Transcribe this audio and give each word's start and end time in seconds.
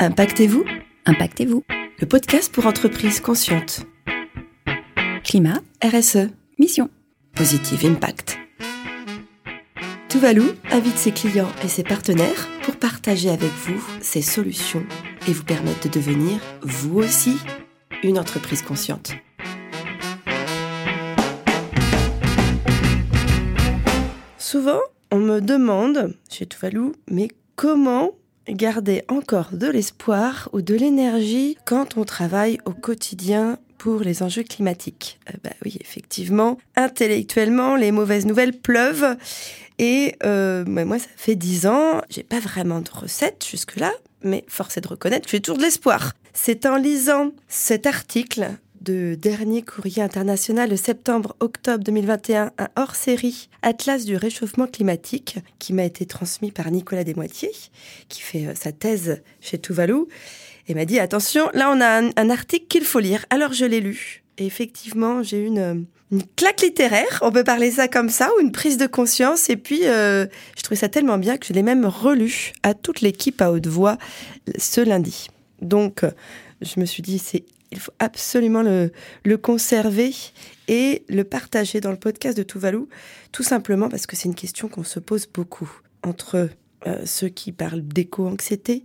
Impactez-vous 0.00 0.64
Impactez-vous. 1.06 1.64
Le 1.98 2.06
podcast 2.06 2.54
pour 2.54 2.66
entreprises 2.66 3.18
conscientes. 3.18 3.80
Climat, 5.24 5.60
RSE. 5.82 6.28
mission. 6.56 6.88
Positive 7.34 7.84
Impact. 7.84 8.38
Tuvalu 10.08 10.42
invite 10.70 10.96
ses 10.96 11.10
clients 11.10 11.50
et 11.64 11.68
ses 11.68 11.82
partenaires 11.82 12.46
pour 12.62 12.76
partager 12.76 13.28
avec 13.28 13.50
vous 13.50 13.84
ses 14.00 14.22
solutions 14.22 14.86
et 15.26 15.32
vous 15.32 15.42
permettre 15.42 15.88
de 15.88 15.92
devenir, 15.92 16.38
vous 16.62 17.00
aussi, 17.00 17.36
une 18.04 18.20
entreprise 18.20 18.62
consciente. 18.62 19.14
Souvent, 24.38 24.80
on 25.10 25.18
me 25.18 25.40
demande 25.40 26.14
chez 26.30 26.46
Tuvalu, 26.46 26.92
mais 27.10 27.26
comment 27.56 28.12
garder 28.50 29.04
encore 29.08 29.50
de 29.52 29.68
l'espoir 29.68 30.48
ou 30.52 30.62
de 30.62 30.74
l'énergie 30.74 31.56
quand 31.64 31.96
on 31.96 32.04
travaille 32.04 32.58
au 32.64 32.72
quotidien 32.72 33.58
pour 33.78 34.00
les 34.00 34.22
enjeux 34.22 34.42
climatiques. 34.42 35.18
Euh, 35.30 35.36
bah 35.42 35.50
oui, 35.64 35.78
effectivement, 35.80 36.58
intellectuellement, 36.76 37.76
les 37.76 37.92
mauvaises 37.92 38.26
nouvelles 38.26 38.58
pleuvent. 38.58 39.16
Et 39.78 40.16
euh, 40.24 40.64
bah 40.66 40.84
moi, 40.84 40.98
ça 40.98 41.08
fait 41.16 41.36
dix 41.36 41.66
ans, 41.66 42.02
j'ai 42.10 42.24
pas 42.24 42.40
vraiment 42.40 42.80
de 42.80 42.90
recette 42.90 43.46
jusque-là, 43.48 43.92
mais 44.22 44.44
force 44.48 44.76
est 44.76 44.80
de 44.80 44.88
reconnaître 44.88 45.26
que 45.26 45.30
j'ai 45.30 45.40
toujours 45.40 45.58
de 45.58 45.62
l'espoir. 45.62 46.12
C'est 46.34 46.66
en 46.66 46.76
lisant 46.76 47.32
cet 47.48 47.86
article 47.86 48.50
de 48.88 49.14
Dernier 49.14 49.60
Courrier 49.60 50.02
International 50.02 50.70
de 50.70 50.74
septembre-octobre 50.74 51.84
2021, 51.84 52.52
un 52.56 52.68
hors-série 52.74 53.50
Atlas 53.60 54.06
du 54.06 54.16
réchauffement 54.16 54.66
climatique 54.66 55.40
qui 55.58 55.74
m'a 55.74 55.84
été 55.84 56.06
transmis 56.06 56.50
par 56.50 56.70
Nicolas 56.70 57.04
Desmoitiers, 57.04 57.52
qui 58.08 58.22
fait 58.22 58.46
euh, 58.46 58.54
sa 58.54 58.72
thèse 58.72 59.20
chez 59.42 59.58
Tuvalu, 59.58 60.06
et 60.68 60.74
m'a 60.74 60.86
dit 60.86 60.98
attention, 60.98 61.50
là 61.52 61.70
on 61.70 61.82
a 61.82 62.00
un, 62.16 62.30
article 62.30 62.64
qu'il 62.66 62.84
faut 62.84 62.98
lire. 62.98 63.26
Alors 63.28 63.52
je 63.52 63.66
l'ai 63.66 63.80
lu. 63.80 64.22
Et 64.38 64.46
effectivement, 64.46 65.22
j'ai 65.22 65.42
eu 65.42 65.46
une, 65.48 65.84
une, 66.10 66.22
claque 66.36 66.62
littéraire, 66.62 67.18
on 67.20 67.30
peut 67.30 67.44
parler 67.44 67.70
ça 67.70 67.88
comme 67.88 68.08
ça, 68.08 68.30
ou 68.38 68.40
une 68.40 68.52
prise 68.52 68.78
de 68.78 68.86
conscience. 68.86 69.50
Et 69.50 69.58
puis, 69.58 69.80
euh, 69.84 70.24
je 70.56 70.62
trouvais 70.62 70.80
ça 70.80 70.88
tellement 70.88 71.18
bien 71.18 71.36
que 71.36 71.46
je 71.46 71.52
l'ai 71.52 71.62
même 71.62 71.84
relu 71.84 72.52
à 72.62 72.72
toute 72.72 73.02
l'équipe 73.02 73.42
à 73.42 73.52
haute 73.52 73.66
voix 73.66 73.98
ce 74.56 74.80
lundi. 74.80 75.28
Donc, 75.60 76.04
je 76.62 76.80
me 76.80 76.86
suis 76.86 77.02
dit, 77.02 77.18
c'est 77.18 77.44
il 77.70 77.78
faut 77.78 77.92
absolument 77.98 78.62
le, 78.62 79.36
conserver 79.36 80.14
et 80.68 81.04
le 81.08 81.24
partager 81.24 81.80
dans 81.80 81.90
le 81.90 81.98
podcast 81.98 82.36
de 82.36 82.42
Tuvalu, 82.42 82.86
tout 83.32 83.42
simplement 83.42 83.88
parce 83.88 84.06
que 84.06 84.16
c'est 84.16 84.28
une 84.28 84.34
question 84.34 84.68
qu'on 84.68 84.84
se 84.84 85.00
pose 85.00 85.26
beaucoup 85.32 85.70
entre 86.02 86.48
euh, 86.86 87.02
ceux 87.04 87.28
qui 87.28 87.52
parlent 87.52 87.82
d'éco-anxiété, 87.82 88.84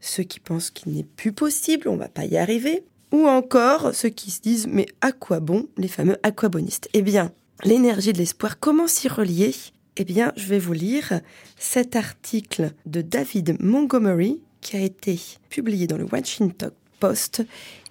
ceux 0.00 0.22
qui 0.22 0.40
pensent 0.40 0.70
qu'il 0.70 0.92
n'est 0.92 1.04
plus 1.04 1.32
possible, 1.32 1.88
on 1.88 1.96
va 1.96 2.08
pas 2.08 2.24
y 2.24 2.36
arriver, 2.36 2.84
ou 3.12 3.26
encore 3.26 3.94
ceux 3.94 4.08
qui 4.08 4.30
se 4.30 4.40
disent 4.40 4.66
mais 4.66 4.86
à 5.00 5.12
quoi 5.12 5.40
bon 5.40 5.68
les 5.76 5.88
fameux 5.88 6.16
aquabonistes? 6.22 6.88
Eh 6.94 7.02
bien, 7.02 7.32
l'énergie 7.62 8.12
de 8.12 8.18
l'espoir, 8.18 8.58
comment 8.58 8.88
s'y 8.88 9.08
relier? 9.08 9.54
Eh 9.96 10.04
bien, 10.04 10.32
je 10.36 10.46
vais 10.46 10.58
vous 10.58 10.72
lire 10.72 11.20
cet 11.56 11.94
article 11.94 12.72
de 12.86 13.00
David 13.00 13.56
Montgomery 13.60 14.40
qui 14.60 14.76
a 14.76 14.80
été 14.80 15.20
publié 15.50 15.86
dans 15.86 15.98
le 15.98 16.06
Washington 16.10 16.72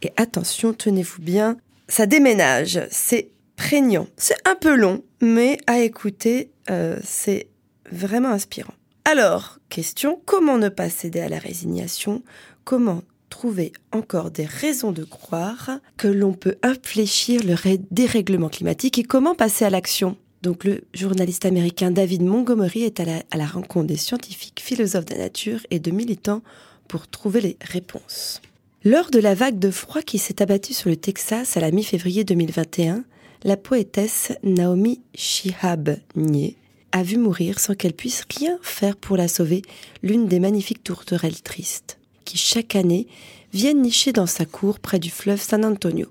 et 0.02 0.12
attention, 0.18 0.73
tenez-vous 0.73 1.22
bien, 1.22 1.58
ça 1.88 2.06
déménage, 2.06 2.82
c'est 2.90 3.30
prégnant. 3.56 4.08
C'est 4.18 4.36
un 4.46 4.56
peu 4.56 4.76
long, 4.76 5.04
mais 5.22 5.58
à 5.68 5.80
écouter, 5.80 6.50
euh, 6.70 7.00
c'est 7.04 7.48
vraiment 7.92 8.30
inspirant. 8.30 8.74
Alors, 9.06 9.59
question, 9.70 10.22
comment 10.26 10.58
ne 10.58 10.70
pas 10.70 10.90
céder 10.90 11.20
à 11.20 11.30
la 11.30 11.38
résignation? 11.38 12.24
Comment 12.64 13.04
trouver 13.30 13.74
encore 13.92 14.31
des 14.31 14.46
raisons 14.46 14.92
de 14.92 15.04
croire 15.04 15.80
que 15.98 16.08
l'on 16.08 16.34
peut 16.34 16.56
infléchir 16.64 17.42
le 17.44 17.56
dérèglement 17.92 18.50
climatique 18.50 18.97
et 18.97 19.03
comment 19.03 19.35
passer 19.35 19.66
à 19.66 19.70
l'action? 19.70 20.18
Donc 20.41 20.66
le 20.66 20.81
journaliste 20.94 21.46
américain 21.46 21.91
David 21.91 22.22
Montgomery 22.22 22.84
est 22.84 23.00
à 23.00 23.38
la 23.38 23.46
rencontre 23.46 23.88
des 23.88 23.97
scientifiques, 23.97 24.62
philosophes 24.62 25.06
de 25.06 25.14
la 25.14 25.22
nature 25.22 25.59
et 25.72 25.80
de 25.80 25.91
militants 25.91 26.41
pour 26.88 27.08
trouver 27.08 27.41
les 27.41 27.58
réponses. 27.62 28.41
Lors 28.86 29.12
de 29.12 29.20
la 29.20 29.34
vague 29.34 29.60
de 29.60 29.72
froid 29.72 30.02
qui 30.02 30.18
s'est 30.18 30.42
abattue 30.42 30.74
sur 30.74 30.90
le 30.90 30.98
Texas 30.98 31.56
à 31.56 31.62
la 31.62 31.72
mi-février 31.72 32.26
2021, 32.26 33.06
la 33.46 33.56
poétesse 33.56 34.34
Naomi 34.44 35.00
Shihab 35.16 35.96
Nye 36.18 36.58
a 36.92 37.02
vu 37.02 37.16
mourir 37.16 37.62
sans 37.62 37.76
qu'elle 37.76 37.94
puisse 37.94 38.26
rien 38.38 38.60
faire 38.62 38.98
pour 38.98 39.16
la 39.16 39.30
sauver 39.30 39.62
l'une 40.02 40.28
des 40.28 40.42
magnifiques 40.42 40.84
tourterelles 40.84 41.42
tristes, 41.42 41.98
qui 42.26 42.38
chaque 42.38 42.76
année 42.76 43.08
viennent 43.54 43.82
nicher 43.82 44.12
dans 44.12 44.28
sa 44.28 44.44
cour 44.46 44.82
près 44.82 45.00
du 45.00 45.10
fleuve 45.10 45.42
San 45.42 45.64
Antonio. 45.64 46.10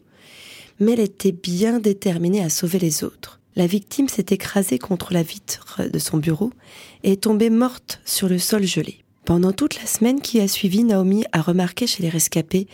Mais 0.81 0.93
elle 0.93 1.01
était 1.01 1.33
bien 1.33 1.79
déterminée 1.79 2.43
à 2.43 2.49
sauver 2.49 2.79
les 2.79 3.05
autres. 3.05 3.39
La 3.55 3.67
victime 3.67 4.09
s'est 4.09 4.27
écrasée 4.31 4.79
contre 4.79 5.13
la 5.13 5.23
vitre 5.23 5.83
de 5.93 5.99
son 5.99 6.17
bureau 6.17 6.51
et 7.03 7.13
est 7.13 7.25
tombée 7.25 7.51
morte 7.51 8.01
sur 8.07 8.31
le 8.31 8.39
sol 8.39 8.65
gelé. 8.65 9.02
Pendant 9.25 9.53
toute 9.53 9.77
la 9.77 9.87
semaine 9.87 10.21
qui 10.21 10.41
a 10.41 10.49
suivi, 10.49 10.83
Naomi 10.83 11.25
a 11.31 11.41
remarqué 11.41 11.87
chez 11.87 12.03
les 12.03 12.09
rescapés 12.09 12.67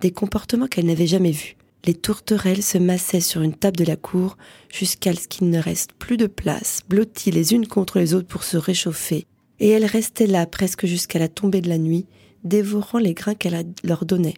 des 0.00 0.10
comportements 0.10 0.66
qu'elle 0.66 0.84
n'avait 0.84 1.06
jamais 1.06 1.30
vus. 1.30 1.56
Les 1.86 1.94
tourterelles 1.94 2.62
se 2.62 2.76
massaient 2.76 3.20
sur 3.20 3.40
une 3.40 3.54
table 3.54 3.76
de 3.76 3.84
la 3.84 3.96
cour 3.96 4.36
jusqu'à 4.70 5.14
ce 5.14 5.28
qu'il 5.28 5.48
ne 5.48 5.58
reste 5.58 5.92
plus 5.94 6.18
de 6.18 6.26
place, 6.26 6.80
blotties 6.88 7.30
les 7.30 7.54
unes 7.54 7.66
contre 7.66 7.98
les 7.98 8.12
autres 8.12 8.28
pour 8.28 8.44
se 8.44 8.58
réchauffer. 8.58 9.26
Et 9.60 9.70
elles 9.70 9.86
restaient 9.86 10.26
là 10.26 10.46
presque 10.46 10.84
jusqu'à 10.84 11.18
la 11.18 11.28
tombée 11.28 11.62
de 11.62 11.68
la 11.68 11.78
nuit, 11.78 12.06
dévorant 12.42 12.98
les 12.98 13.14
grains 13.14 13.34
qu'elle 13.34 13.66
leur 13.82 14.04
donnait. 14.04 14.34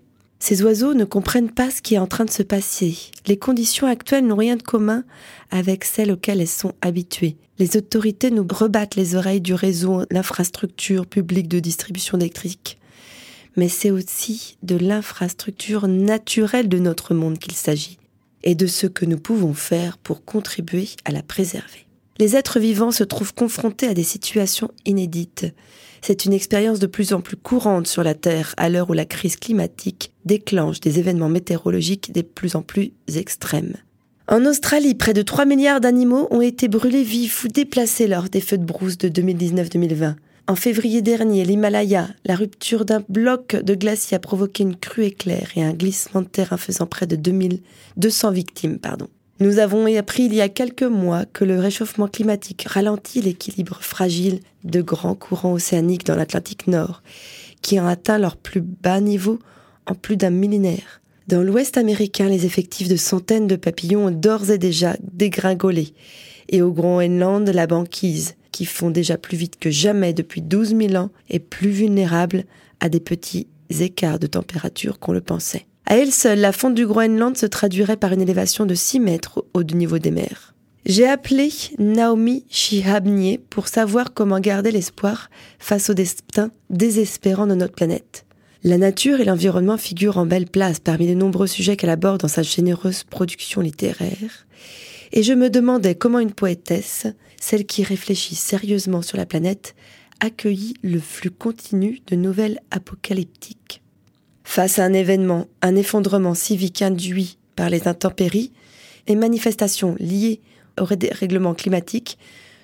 Ces 0.49 0.63
oiseaux 0.63 0.95
ne 0.95 1.05
comprennent 1.05 1.51
pas 1.51 1.73
ce 1.73 1.83
qui 1.83 1.97
est 1.97 1.99
en 1.99 2.07
train 2.07 2.25
de 2.25 2.31
se 2.31 2.45
passer. 2.45 2.97
Les 3.27 3.37
conditions 3.37 3.89
actuelles 3.89 4.25
n'ont 4.25 4.37
rien 4.37 4.55
de 4.55 4.63
commun 4.63 5.03
avec 5.51 5.85
celles 5.85 6.13
auxquelles 6.13 6.41
elles 6.41 6.47
sont 6.47 6.73
habituées. 6.83 7.37
Les 7.59 7.77
autorités 7.77 8.31
nous 8.31 8.47
rebattent 8.49 8.95
les 8.95 9.17
oreilles 9.17 9.41
du 9.41 9.55
réseau, 9.55 10.05
l'infrastructure 10.09 11.05
publique 11.05 11.49
de 11.49 11.59
distribution 11.59 12.17
électrique. 12.17 12.79
Mais 13.57 13.69
c'est 13.69 13.91
aussi 13.91 14.57
de 14.63 14.77
l'infrastructure 14.77 15.89
naturelle 15.89 16.69
de 16.69 16.79
notre 16.79 17.13
monde 17.13 17.41
qu'il 17.41 17.55
s'agit, 17.55 17.99
et 18.45 18.55
de 18.55 18.69
ce 18.69 18.87
que 18.87 19.05
nous 19.05 19.19
pouvons 19.19 19.53
faire 19.53 19.99
pour 19.99 20.25
contribuer 20.25 20.91
à 21.05 21.11
la 21.11 21.25
préserver. 21.25 21.87
Les 22.19 22.37
êtres 22.37 22.61
vivants 22.61 22.93
se 22.93 23.03
trouvent 23.03 23.35
confrontés 23.35 23.89
à 23.89 23.95
des 23.95 24.05
situations 24.05 24.71
inédites. 24.85 25.47
C'est 26.07 26.25
une 26.25 26.35
expérience 26.35 26.79
de 26.79 26.87
plus 26.87 27.13
en 27.13 27.21
plus 27.21 27.37
courante 27.37 27.89
sur 27.89 28.05
la 28.05 28.15
Terre 28.15 28.55
à 28.59 28.69
l'heure 28.69 28.91
où 28.91 28.93
la 28.93 29.05
crise 29.05 29.35
climatique 29.35 30.13
déclenche 30.25 30.79
des 30.79 31.01
événements 31.01 31.29
météorologiques 31.29 32.13
de 32.13 32.23
plus 32.23 32.55
en 32.55 32.63
plus 32.63 32.93
extrêmes. 33.13 33.75
En 34.29 34.45
Australie, 34.45 34.95
près 34.95 35.15
de 35.15 35.23
3 35.23 35.47
milliards 35.47 35.81
d'animaux 35.81 36.29
ont 36.31 36.43
été 36.43 36.69
brûlés 36.69 37.03
vifs 37.03 37.43
ou 37.43 37.49
déplacés 37.49 38.07
lors 38.07 38.29
des 38.29 38.41
feux 38.41 38.57
de 38.57 38.65
brousse 38.65 38.99
de 38.99 39.09
2019-2020. 39.09 40.15
En 40.47 40.55
février 40.55 41.03
dernier, 41.03 41.45
l'Himalaya, 41.45 42.07
la 42.25 42.37
rupture 42.37 42.85
d'un 42.85 43.03
bloc 43.09 43.57
de 43.57 43.75
glacier 43.75 44.15
a 44.15 44.21
provoqué 44.21 44.63
une 44.63 44.77
crue 44.77 45.07
éclair 45.07 45.51
et 45.57 45.65
un 45.65 45.73
glissement 45.73 46.23
de 46.23 46.29
terrain 46.29 46.57
faisant 46.57 46.87
près 46.87 47.09
de 47.09 47.17
2200 47.17 48.31
victimes. 48.31 48.79
Pardon. 48.79 49.09
Nous 49.39 49.59
avons 49.59 49.85
appris 49.99 50.25
il 50.25 50.35
y 50.35 50.41
a 50.41 50.49
quelques 50.49 50.83
mois 50.83 51.27
que 51.27 51.45
le 51.45 51.61
réchauffement 51.61 52.09
climatique 52.09 52.65
ralentit 52.67 53.21
l'équilibre 53.21 53.79
fragile 53.83 54.41
de 54.65 54.81
grands 54.81 55.15
courants 55.15 55.53
océaniques 55.53 56.07
dans 56.07 56.17
l'Atlantique 56.17 56.69
Nord, 56.69 57.03
qui 57.61 57.79
ont 57.79 57.87
atteint 57.87 58.17
leur 58.17 58.39
plus 58.39 58.63
bas 58.63 59.01
niveau 59.01 59.39
en 59.85 59.95
plus 59.95 60.17
d'un 60.17 60.31
millénaire. 60.31 61.03
Dans 61.29 61.43
l'Ouest 61.43 61.77
américain, 61.77 62.31
les 62.31 62.47
effectifs 62.47 62.89
de 62.89 62.97
centaines 62.97 63.47
de 63.47 63.57
papillons 63.57 64.07
ont 64.07 64.11
d'ores 64.11 64.51
et 64.51 64.59
déjà 64.59 64.97
dégringolé. 65.13 65.93
Et 66.49 66.63
au 66.63 66.73
Groenland, 66.73 67.47
la 67.47 67.67
banquise, 67.67 68.37
qui 68.53 68.65
fond 68.65 68.91
déjà 68.91 69.19
plus 69.19 69.37
vite 69.37 69.59
que 69.59 69.71
jamais 69.71 70.15
depuis 70.15 70.41
12 70.41 70.75
000 70.75 70.95
ans, 70.95 71.11
est 71.29 71.41
plus 71.41 71.71
vulnérable 71.71 72.45
à 72.81 72.89
des 72.89 73.01
petits 73.01 73.49
écarts 73.81 74.19
de 74.19 74.29
température 74.29 74.99
qu'on 74.99 75.13
le 75.13 75.21
pensait. 75.21 75.67
À 75.89 75.97
elle 75.97 76.13
seule, 76.13 76.41
la 76.41 76.51
fonte 76.51 76.75
du 76.75 76.85
Groenland 76.85 77.37
se 77.37 77.47
traduirait 77.47 77.97
par 77.97 78.13
une 78.13 78.21
élévation 78.21 78.67
de 78.67 78.75
6 78.75 78.99
mètres 78.99 79.45
au 79.55 79.63
niveau 79.63 80.01
des 80.01 80.11
mers. 80.11 80.53
J'ai 80.85 81.07
appelé 81.07 81.51
Naomi 81.79 82.45
Shihabnie 82.51 83.39
pour 83.39 83.69
savoir 83.69 84.13
comment 84.13 84.41
garder 84.41 84.73
l'espoir 84.73 85.31
face 85.61 85.89
au 85.89 85.95
destin 85.95 86.51
désespérant 86.71 87.47
de 87.47 87.55
notre 87.55 87.75
planète. 87.75 88.25
La 88.65 88.79
nature 88.79 89.21
et 89.21 89.25
l'environnement 89.25 89.77
figurent 89.77 90.19
en 90.19 90.27
belle 90.27 90.47
place 90.47 90.81
parmi 90.81 91.07
les 91.07 91.15
nombreux 91.15 91.47
sujets 91.47 91.77
qu'elle 91.77 91.91
aborde 91.91 92.21
dans 92.21 92.29
sa 92.29 92.43
généreuse 92.43 93.05
production 93.05 93.61
littéraire, 93.61 94.47
et 95.13 95.23
je 95.23 95.35
me 95.35 95.51
demandais 95.51 95.95
comment 95.95 96.19
une 96.19 96.33
poétesse, 96.33 97.07
celle 97.41 97.65
qui 97.65 97.85
réfléchit 97.85 98.35
sérieusement 98.35 99.03
sur 99.03 99.19
la 99.19 99.27
planète, 99.27 99.77
accueillit 100.19 100.75
le 100.83 100.99
flux 100.99 101.31
continu 101.31 102.01
de 102.09 102.17
nouvelles 102.17 102.59
apocalyptiques. 102.73 103.83
Face 104.47 104.79
à 104.79 104.85
un 104.85 104.95
événement, 104.95 105.49
un 105.61 105.77
effondrement 105.77 106.33
civique 106.33 106.81
induit 106.81 107.37
par 107.57 107.69
les 107.69 107.89
intempéries, 107.89 108.53
les 109.07 109.17
manifestations 109.17 109.97
liées 109.99 110.41
au 110.81 110.85
règlement 110.85 111.53
climatique, 111.53 112.17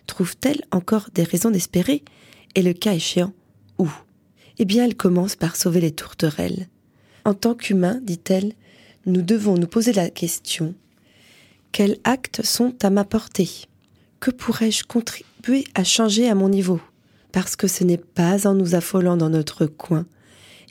trouve-t-elle 0.06 0.62
encore 0.70 1.10
des 1.12 1.24
raisons 1.24 1.50
d'espérer? 1.50 2.02
Et 2.54 2.62
le 2.62 2.72
cas 2.72 2.94
échéant, 2.94 3.32
où? 3.78 3.90
Eh 4.58 4.64
bien, 4.64 4.84
elle 4.84 4.96
commence 4.96 5.36
par 5.36 5.56
sauver 5.56 5.80
les 5.80 5.92
tourterelles. 5.92 6.68
En 7.26 7.34
tant 7.34 7.54
qu'humains, 7.54 8.00
dit-elle, 8.02 8.54
nous 9.04 9.22
devons 9.22 9.56
nous 9.56 9.66
poser 9.66 9.92
la 9.92 10.08
question 10.08 10.74
quels 11.72 11.98
actes 12.04 12.44
sont 12.44 12.74
à 12.82 12.90
ma 12.90 13.04
portée? 13.04 13.48
Que 14.20 14.30
pourrais-je 14.30 14.84
contribuer 14.84 15.64
à 15.74 15.84
changer 15.84 16.28
à 16.28 16.34
mon 16.34 16.50
niveau? 16.50 16.80
Parce 17.32 17.56
que 17.56 17.66
ce 17.66 17.82
n'est 17.82 17.96
pas 17.96 18.46
en 18.46 18.54
nous 18.54 18.74
affolant 18.74 19.16
dans 19.16 19.30
notre 19.30 19.64
coin 19.64 20.04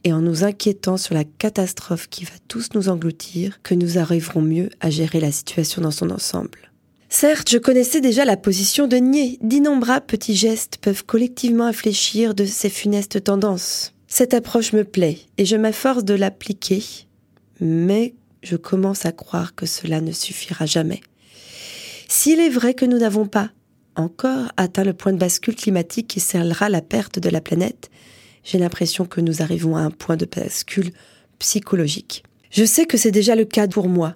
et 0.03 0.13
en 0.13 0.21
nous 0.21 0.43
inquiétant 0.43 0.97
sur 0.97 1.13
la 1.13 1.23
catastrophe 1.23 2.07
qui 2.09 2.25
va 2.25 2.31
tous 2.47 2.69
nous 2.73 2.89
engloutir 2.89 3.61
que 3.61 3.75
nous 3.75 3.97
arriverons 3.97 4.41
mieux 4.41 4.69
à 4.79 4.89
gérer 4.89 5.19
la 5.19 5.31
situation 5.31 5.81
dans 5.81 5.91
son 5.91 6.09
ensemble. 6.09 6.71
Certes, 7.09 7.49
je 7.49 7.57
connaissais 7.57 7.99
déjà 7.99 8.23
la 8.23 8.37
position 8.37 8.87
de 8.87 8.95
Nier. 8.95 9.37
D'innombrables 9.41 10.05
petits 10.05 10.35
gestes 10.35 10.77
peuvent 10.77 11.03
collectivement 11.05 11.65
infléchir 11.65 12.33
de 12.33 12.45
ces 12.45 12.69
funestes 12.69 13.23
tendances. 13.25 13.93
Cette 14.07 14.33
approche 14.33 14.73
me 14.73 14.85
plaît 14.85 15.19
et 15.37 15.45
je 15.45 15.57
m'efforce 15.57 16.05
de 16.05 16.13
l'appliquer, 16.13 16.81
mais 17.59 18.15
je 18.43 18.55
commence 18.55 19.05
à 19.05 19.11
croire 19.11 19.55
que 19.55 19.65
cela 19.65 19.99
ne 20.01 20.13
suffira 20.13 20.65
jamais. 20.65 21.01
S'il 22.07 22.39
est 22.39 22.49
vrai 22.49 22.73
que 22.73 22.85
nous 22.85 22.97
n'avons 22.97 23.27
pas 23.27 23.51
encore 23.95 24.51
atteint 24.57 24.85
le 24.85 24.93
point 24.93 25.11
de 25.11 25.17
bascule 25.17 25.55
climatique 25.55 26.07
qui 26.07 26.21
scellera 26.21 26.69
la 26.69 26.81
perte 26.81 27.19
de 27.19 27.29
la 27.29 27.41
planète, 27.41 27.90
j'ai 28.43 28.57
l'impression 28.57 29.05
que 29.05 29.21
nous 29.21 29.41
arrivons 29.41 29.75
à 29.75 29.81
un 29.81 29.91
point 29.91 30.17
de 30.17 30.25
bascule 30.25 30.91
psychologique. 31.39 32.23
Je 32.51 32.65
sais 32.65 32.85
que 32.85 32.97
c'est 32.97 33.11
déjà 33.11 33.35
le 33.35 33.45
cas 33.45 33.67
pour 33.67 33.87
moi. 33.87 34.15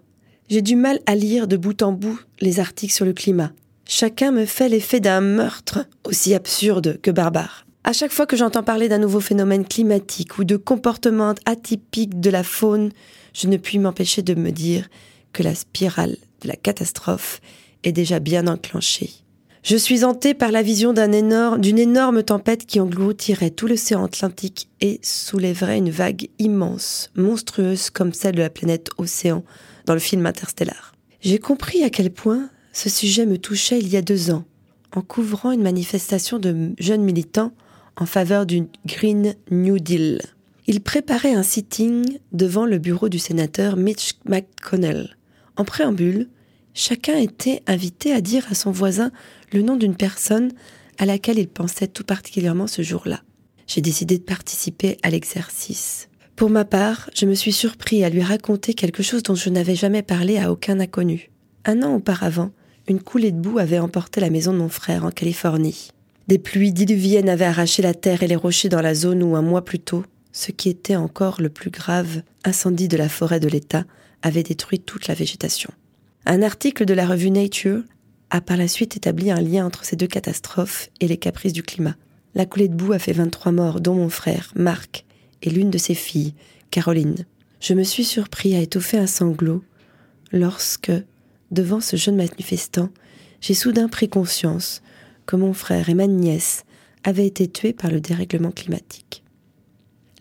J'ai 0.50 0.62
du 0.62 0.75
mal 0.75 1.00
à 1.06 1.16
lire 1.16 1.48
de 1.48 1.57
bout 1.57 1.81
en 1.81 1.92
bout 1.92 2.19
les 2.39 2.60
articles 2.60 2.94
sur 2.94 3.06
le 3.06 3.13
climat. 3.13 3.51
Chacun 3.88 4.31
me 4.31 4.45
fait 4.45 4.69
l'effet 4.69 5.00
d'un 5.00 5.22
meurtre 5.22 5.86
aussi 6.04 6.33
absurde 6.33 7.00
que 7.01 7.12
barbare. 7.12 7.66
À 7.83 7.94
chaque 7.94 8.12
fois 8.12 8.25
que 8.25 8.36
j'entends 8.36 8.63
parler 8.63 8.89
d'un 8.89 8.98
nouveau 8.98 9.19
phénomène 9.19 9.66
climatique 9.66 10.39
ou 10.39 10.44
de 10.44 10.57
comportement 10.57 11.36
atypique 11.45 12.19
de 12.19 12.31
la 12.31 12.44
faune, 12.44 12.92
je 13.33 13.48
ne 13.48 13.57
puis 13.57 13.77
m'empêcher 13.77 14.24
de 14.24 14.33
me 14.33 14.51
dire 14.51 14.89
que 15.33 15.44
la 15.44 15.54
spirale 15.54 16.18
de 16.42 16.48
la 16.48 16.56
catastrophe 16.56 17.42
est 17.83 17.92
déjà 17.92 18.19
bien 18.19 18.48
enclenchée. 18.48 19.12
Je 19.66 19.78
suis 19.78 20.04
hanté 20.04 20.36
par 20.36 20.52
la 20.52 20.62
vision 20.62 20.94
d'une 20.94 21.16
énorme, 21.16 21.64
énorme 21.64 22.22
tempête 22.22 22.68
qui 22.68 22.80
engloutirait 22.80 23.50
tout 23.50 23.66
l'océan 23.66 24.06
Atlantique 24.06 24.70
et 24.80 25.00
soulèverait 25.02 25.80
une 25.80 25.90
vague 25.90 26.30
immense, 26.38 27.10
monstrueuse 27.16 27.90
comme 27.90 28.14
celle 28.14 28.36
de 28.36 28.44
la 28.44 28.52
planète 28.52 28.92
Océan 29.00 29.44
dans 29.88 29.96
le 29.96 30.00
film 30.00 30.24
Interstellar. 30.28 30.94
J'ai 31.20 31.40
compris 31.40 31.84
à 31.84 31.90
quel 31.90 32.12
point 32.12 32.52
ce 32.74 32.90
sujet 32.90 33.26
me 33.26 33.40
touchait 33.40 33.80
il 33.80 33.88
y 33.88 33.98
a 33.98 34.04
deux 34.04 34.30
ans, 34.30 34.46
en 34.96 35.02
couvrant 35.02 35.52
une 35.52 35.64
manifestation 35.64 36.38
de 36.38 36.74
jeunes 36.78 37.02
militants 37.02 37.52
en 37.96 38.06
faveur 38.06 38.46
du 38.46 38.68
Green 38.86 39.34
New 39.50 39.80
Deal. 39.80 40.22
Ils 40.68 40.82
préparaient 40.82 41.34
un 41.34 41.42
sitting 41.42 42.20
devant 42.34 42.68
le 42.68 42.78
bureau 42.78 43.10
du 43.10 43.18
sénateur 43.18 43.78
Mitch 43.78 44.12
McConnell. 44.26 45.18
En 45.58 45.66
préambule, 45.66 46.30
chacun 46.76 47.18
était 47.18 47.64
invité 47.66 48.14
à 48.14 48.22
dire 48.22 48.46
à 48.52 48.54
son 48.54 48.70
voisin 48.70 49.12
le 49.56 49.62
nom 49.62 49.78
d'une 49.78 49.96
personne 49.96 50.52
à 50.98 51.06
laquelle 51.06 51.40
il 51.40 51.48
pensait 51.48 51.88
tout 51.88 52.04
particulièrement 52.04 52.68
ce 52.68 52.81
jour-là. 52.81 53.22
J'ai 53.68 53.81
décidé 53.81 54.18
de 54.18 54.24
participer 54.24 54.98
à 55.02 55.10
l'exercice. 55.10 56.10
Pour 56.36 56.50
ma 56.50 56.66
part, 56.66 57.10
je 57.16 57.25
me 57.25 57.34
suis 57.34 57.54
surpris 57.54 58.04
à 58.04 58.10
lui 58.10 58.22
raconter 58.22 58.74
quelque 58.74 59.02
chose 59.02 59.24
dont 59.24 59.36
je 59.36 59.50
n'avais 59.50 59.75
jamais 59.75 60.04
parlé 60.04 60.38
à 60.38 60.52
aucun 60.52 60.80
inconnu. 60.80 61.31
Un 61.63 61.81
an 61.81 61.96
auparavant, 61.96 62.52
une 62.88 63.02
coulée 63.02 63.31
de 63.31 63.40
boue 63.40 63.57
avait 63.57 63.80
emporté 63.80 64.19
la 64.19 64.30
maison 64.30 64.52
de 64.52 64.57
mon 64.57 64.69
frère 64.69 65.06
en 65.06 65.12
Californie. 65.12 65.90
Des 66.28 66.38
pluies 66.38 66.74
diluviennes 66.74 67.30
avaient 67.30 67.46
arraché 67.46 67.81
la 67.81 67.94
terre 67.94 68.24
et 68.24 68.28
les 68.28 68.36
rochers 68.36 68.69
dans 68.69 68.81
la 68.81 68.94
zone 68.94 69.24
où 69.24 69.36
un 69.36 69.42
mois 69.42 69.63
plus 69.63 69.80
tôt, 69.80 70.04
ce 70.34 70.51
qui 70.51 70.69
était 70.69 70.98
encore 70.98 71.42
le 71.42 71.50
plus 71.50 71.69
grave 71.69 72.22
incendie 72.44 72.90
de 72.90 72.98
la 72.98 73.10
forêt 73.10 73.40
de 73.40 73.48
l'État 73.48 73.86
avait 74.22 74.44
détruit 74.44 74.80
toute 74.80 75.08
la 75.08 75.13
végétation. 75.13 75.72
Un 76.25 76.42
article 76.42 76.86
de 76.86 76.94
la 76.94 77.06
revue 77.06 77.31
Nature 77.31 77.84
a 78.30 78.42
par 78.42 78.57
la 78.57 78.68
suite 78.68 78.98
établi 78.98 79.31
un 79.31 79.42
lien 79.42 79.66
entre 79.66 79.86
ces 79.86 79.95
deux 79.95 80.07
catastrophes 80.07 80.89
et 81.00 81.07
les 81.07 81.18
caprices 81.18 81.54
du 81.54 81.63
climat. 81.63 81.95
La 82.33 82.45
coulée 82.45 82.68
de 82.68 82.75
boue 82.75 82.94
a 82.94 83.00
fait 83.00 83.13
23 83.13 83.51
morts, 83.51 83.81
dont 83.81 83.95
mon 83.95 84.10
frère, 84.10 84.51
Marc, 84.56 85.06
et 85.42 85.50
l'une 85.50 85.69
de 85.69 85.77
ses 85.77 85.95
filles, 85.95 86.33
Caroline. 86.72 87.25
Je 87.62 87.74
me 87.74 87.83
suis 87.83 88.04
surpris 88.04 88.56
à 88.56 88.60
étouffer 88.60 88.98
un 88.98 89.07
sanglot 89.07 89.63
lorsque, 90.31 90.92
devant 91.51 91.80
ce 91.80 91.95
jeune 91.95 92.18
manifestant, 92.18 92.89
j'ai 93.42 93.54
soudain 93.54 93.88
pris 93.88 94.10
conscience 94.10 94.81
que 95.25 95.36
mon 95.36 95.54
frère 95.54 95.89
et 95.89 95.94
ma 95.94 96.07
nièce 96.07 96.66
avaient 97.04 97.27
été 97.27 97.48
tués 97.48 97.74
par 97.74 97.92
le 97.92 98.01
dérèglement 98.01 98.51
climatique. 98.51 99.24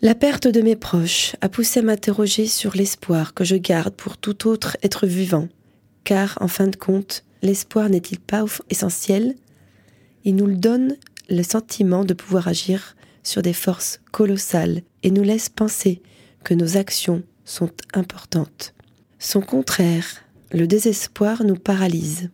La 0.01 0.15
perte 0.15 0.47
de 0.47 0.61
mes 0.61 0.75
proches 0.75 1.35
a 1.41 1.49
poussé 1.49 1.79
à 1.79 1.83
m'interroger 1.83 2.47
sur 2.47 2.75
l'espoir 2.75 3.33
que 3.33 3.43
je 3.43 3.55
garde 3.55 3.93
pour 3.95 4.17
tout 4.17 4.47
autre 4.47 4.77
être 4.83 5.07
vivant, 5.07 5.47
car, 6.03 6.37
en 6.41 6.47
fin 6.47 6.67
de 6.67 6.75
compte, 6.75 7.24
l'espoir 7.45 7.89
n'est-il 7.89 8.19
pas 8.19 8.43
essentiel? 8.69 9.35
Il 10.23 10.35
nous 10.35 10.53
donne 10.53 10.97
le 11.29 11.43
sentiment 11.43 12.03
de 12.03 12.13
pouvoir 12.13 12.47
agir 12.47 12.95
sur 13.23 13.41
des 13.41 13.53
forces 13.53 14.01
colossales 14.11 14.81
et 15.03 15.11
nous 15.11 15.23
laisse 15.23 15.49
penser 15.49 16.01
que 16.43 16.53
nos 16.53 16.77
actions 16.77 17.23
sont 17.43 17.71
importantes. 17.93 18.73
Son 19.19 19.41
contraire, 19.41 20.05
le 20.51 20.67
désespoir, 20.67 21.43
nous 21.43 21.55
paralyse. 21.55 22.29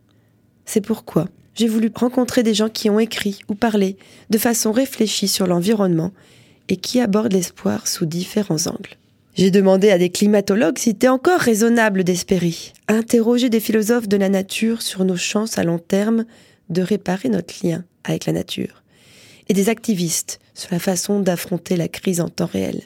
C'est 0.66 0.82
pourquoi 0.82 1.28
j'ai 1.56 1.68
voulu 1.68 1.92
rencontrer 1.94 2.44
des 2.44 2.54
gens 2.54 2.70
qui 2.70 2.90
ont 2.90 3.00
écrit 3.00 3.42
ou 3.50 3.56
parlé 3.56 3.98
de 4.30 4.38
façon 4.38 4.72
réfléchie 4.72 5.28
sur 5.28 5.48
l'environnement 5.48 6.12
et 6.70 6.78
qui 6.78 7.02
abordent 7.02 7.34
l'espoir 7.34 7.88
sous 7.88 8.06
différents 8.06 8.68
angles. 8.68 8.98
J'ai 9.34 9.50
demandé 9.50 9.90
à 9.92 9.98
des 9.98 10.10
climatologues 10.10 10.78
s'il 10.78 10.94
était 10.94 11.08
encore 11.08 11.40
raisonnable 11.40 12.04
d'espérer, 12.04 12.54
interroger 12.90 13.50
des 13.50 13.62
philosophes 13.62 14.10
de 14.10 14.18
la 14.18 14.28
nature 14.28 14.82
sur 14.82 15.06
nos 15.06 15.16
chances 15.16 15.58
à 15.58 15.64
long 15.64 15.80
terme 15.80 16.26
de 16.70 16.82
réparer 16.82 17.30
notre 17.30 17.54
lien 17.66 17.86
avec 18.04 18.26
la 18.26 18.34
nature, 18.34 18.84
et 19.48 19.54
des 19.54 19.70
activistes 19.70 20.40
sur 20.54 20.70
la 20.72 20.80
façon 20.80 21.22
d'affronter 21.22 21.78
la 21.78 21.88
crise 21.88 22.20
en 22.20 22.28
temps 22.28 22.46
réel. 22.46 22.82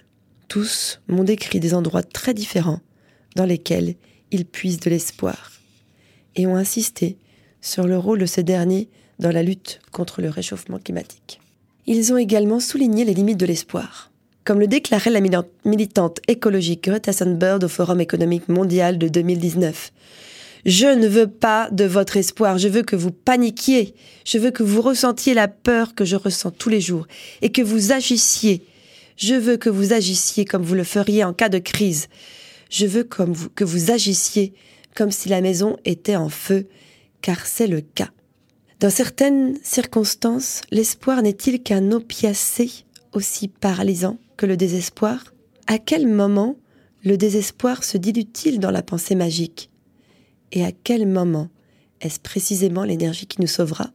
Tous 0.48 1.02
m'ont 1.08 1.24
décrit 1.24 1.60
des 1.60 1.74
endroits 1.74 2.04
très 2.04 2.36
différents 2.36 2.82
dans 3.36 3.46
lesquels 3.46 3.96
ils 4.32 4.46
puisent 4.46 4.80
de 4.80 4.92
l'espoir, 4.92 5.52
et 6.36 6.46
ont 6.46 6.56
insisté 6.56 7.18
sur 7.60 7.88
le 7.88 7.98
rôle 7.98 8.20
de 8.20 8.26
ces 8.28 8.44
derniers 8.44 8.90
dans 9.18 9.32
la 9.32 9.42
lutte 9.42 9.80
contre 9.92 10.22
le 10.22 10.30
réchauffement 10.30 10.78
climatique. 10.78 11.40
Ils 11.88 12.14
ont 12.14 12.18
également 12.18 12.60
souligné 12.60 13.04
les 13.04 13.14
limites 13.16 13.40
de 13.40 13.46
l'espoir 13.48 14.12
comme 14.46 14.60
le 14.60 14.68
déclarait 14.68 15.10
la 15.10 15.22
militante 15.66 16.20
écologique 16.28 16.84
Greta 16.84 17.14
Thunberg 17.14 17.64
au 17.64 17.68
Forum 17.68 18.00
économique 18.00 18.48
mondial 18.48 19.00
de 19.00 19.08
2019. 19.08 19.92
Je 20.66 20.86
ne 20.86 21.08
veux 21.08 21.28
pas 21.28 21.68
de 21.72 21.84
votre 21.84 22.16
espoir, 22.18 22.58
je 22.58 22.68
veux 22.68 22.84
que 22.84 22.96
vous 22.96 23.12
paniquiez, 23.12 23.96
je 24.24 24.38
veux 24.38 24.52
que 24.52 24.64
vous 24.64 24.82
ressentiez 24.82 25.34
la 25.34 25.48
peur 25.48 25.96
que 25.96 26.06
je 26.06 26.16
ressens 26.16 26.52
tous 26.52 26.70
les 26.70 26.80
jours 26.80 27.08
et 27.42 27.52
que 27.52 27.62
vous 27.64 27.92
agissiez. 27.92 28.64
Je 29.18 29.36
veux 29.36 29.58
que 29.58 29.70
vous 29.70 29.94
agissiez 29.94 30.46
comme 30.46 30.64
vous 30.64 30.76
le 30.76 30.84
feriez 30.84 31.24
en 31.24 31.34
cas 31.34 31.50
de 31.50 31.60
crise. 31.60 32.08
Je 32.70 32.86
veux 32.86 33.04
que 33.04 33.64
vous 33.64 33.92
agissiez 33.92 34.54
comme 34.96 35.12
si 35.12 35.28
la 35.30 35.42
maison 35.42 35.78
était 35.86 36.16
en 36.16 36.30
feu, 36.30 36.68
car 37.22 37.46
c'est 37.46 37.68
le 37.68 37.82
cas. 37.82 38.10
Dans 38.80 38.90
certaines 38.90 39.58
circonstances, 39.64 40.62
l'espoir 40.72 41.22
n'est-il 41.22 41.64
qu'un 41.64 41.92
opiacé 41.92 42.72
aussi 43.14 43.48
paralysant? 43.48 44.18
Que 44.38 44.46
le 44.46 44.58
désespoir 44.58 45.34
À 45.68 45.78
quel 45.78 46.08
moment 46.08 46.56
le 47.04 47.18
désespoir 47.18 47.84
se 47.84 47.98
dilue-t-il 47.98 48.60
dans 48.60 48.72
la 48.72 48.82
pensée 48.82 49.16
magique? 49.16 49.70
Et 50.52 50.64
à 50.66 50.72
quel 50.72 51.08
moment 51.08 51.50
est-ce 52.02 52.20
précisément 52.20 52.84
l'énergie 52.84 53.28
qui 53.28 53.42
nous 53.42 53.48
sauvera? 53.48 53.92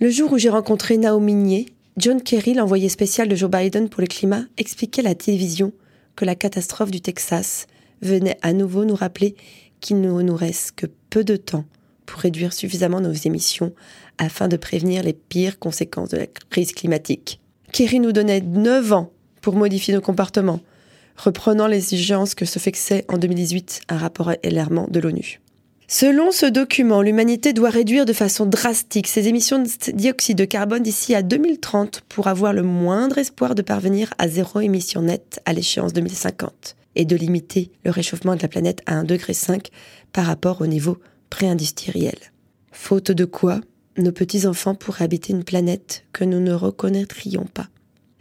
Le 0.00 0.10
jour 0.10 0.32
où 0.32 0.38
j'ai 0.38 0.48
rencontré 0.48 0.96
Naomi 0.96 1.34
Nier, 1.34 1.66
John 1.96 2.22
Kerry, 2.22 2.54
l'envoyé 2.54 2.88
spécial 2.88 3.28
de 3.28 3.36
Joe 3.36 3.50
Biden 3.50 3.88
pour 3.88 4.00
le 4.00 4.06
climat, 4.06 4.44
expliquait 4.56 5.02
à 5.02 5.04
la 5.04 5.14
télévision 5.14 5.72
que 6.16 6.24
la 6.24 6.34
catastrophe 6.34 6.90
du 6.90 7.00
Texas 7.00 7.66
venait 8.00 8.38
à 8.42 8.52
nouveau 8.52 8.84
nous 8.84 8.94
rappeler 8.94 9.36
qu'il 9.80 10.00
ne 10.00 10.22
nous 10.22 10.36
reste 10.36 10.72
que 10.72 10.86
peu 11.10 11.24
de 11.24 11.36
temps 11.36 11.64
pour 12.06 12.20
réduire 12.20 12.52
suffisamment 12.52 13.00
nos 13.00 13.12
émissions 13.12 13.72
afin 14.18 14.48
de 14.48 14.56
prévenir 14.56 15.02
les 15.02 15.12
pires 15.12 15.58
conséquences 15.58 16.10
de 16.10 16.18
la 16.18 16.26
crise 16.26 16.72
climatique. 16.72 17.40
Kerry 17.72 18.00
nous 18.00 18.12
donnait 18.12 18.40
9 18.40 18.92
ans 18.92 19.12
pour 19.42 19.56
modifier 19.56 19.92
nos 19.92 20.00
comportements, 20.00 20.60
reprenant 21.16 21.66
les 21.66 21.76
exigences 21.76 22.34
que 22.34 22.46
se 22.46 22.58
fixait 22.58 23.04
en 23.08 23.18
2018 23.18 23.82
un 23.90 23.98
rapport 23.98 24.32
alarmant 24.42 24.88
de 24.90 25.00
l'ONU. 25.00 25.40
Selon 25.88 26.32
ce 26.32 26.46
document, 26.46 27.02
l'humanité 27.02 27.52
doit 27.52 27.68
réduire 27.68 28.06
de 28.06 28.14
façon 28.14 28.46
drastique 28.46 29.06
ses 29.06 29.28
émissions 29.28 29.58
de 29.58 29.68
dioxyde 29.92 30.38
de 30.38 30.46
carbone 30.46 30.82
d'ici 30.82 31.14
à 31.14 31.20
2030 31.20 32.00
pour 32.08 32.28
avoir 32.28 32.54
le 32.54 32.62
moindre 32.62 33.18
espoir 33.18 33.54
de 33.54 33.60
parvenir 33.60 34.14
à 34.16 34.26
zéro 34.26 34.60
émission 34.60 35.02
nette 35.02 35.42
à 35.44 35.52
l'échéance 35.52 35.92
2050 35.92 36.76
et 36.94 37.04
de 37.04 37.14
limiter 37.14 37.72
le 37.84 37.90
réchauffement 37.90 38.36
de 38.36 38.40
la 38.40 38.48
planète 38.48 38.80
à 38.86 39.02
1,5 39.02 39.04
degré 39.04 39.34
par 40.14 40.24
rapport 40.24 40.62
au 40.62 40.66
niveau 40.66 40.96
pré-industriel. 41.28 42.16
Faute 42.70 43.10
de 43.10 43.26
quoi, 43.26 43.60
nos 43.98 44.12
petits-enfants 44.12 44.74
pourraient 44.74 45.04
habiter 45.04 45.34
une 45.34 45.44
planète 45.44 46.04
que 46.14 46.24
nous 46.24 46.40
ne 46.40 46.54
reconnaîtrions 46.54 47.46
pas. 47.52 47.68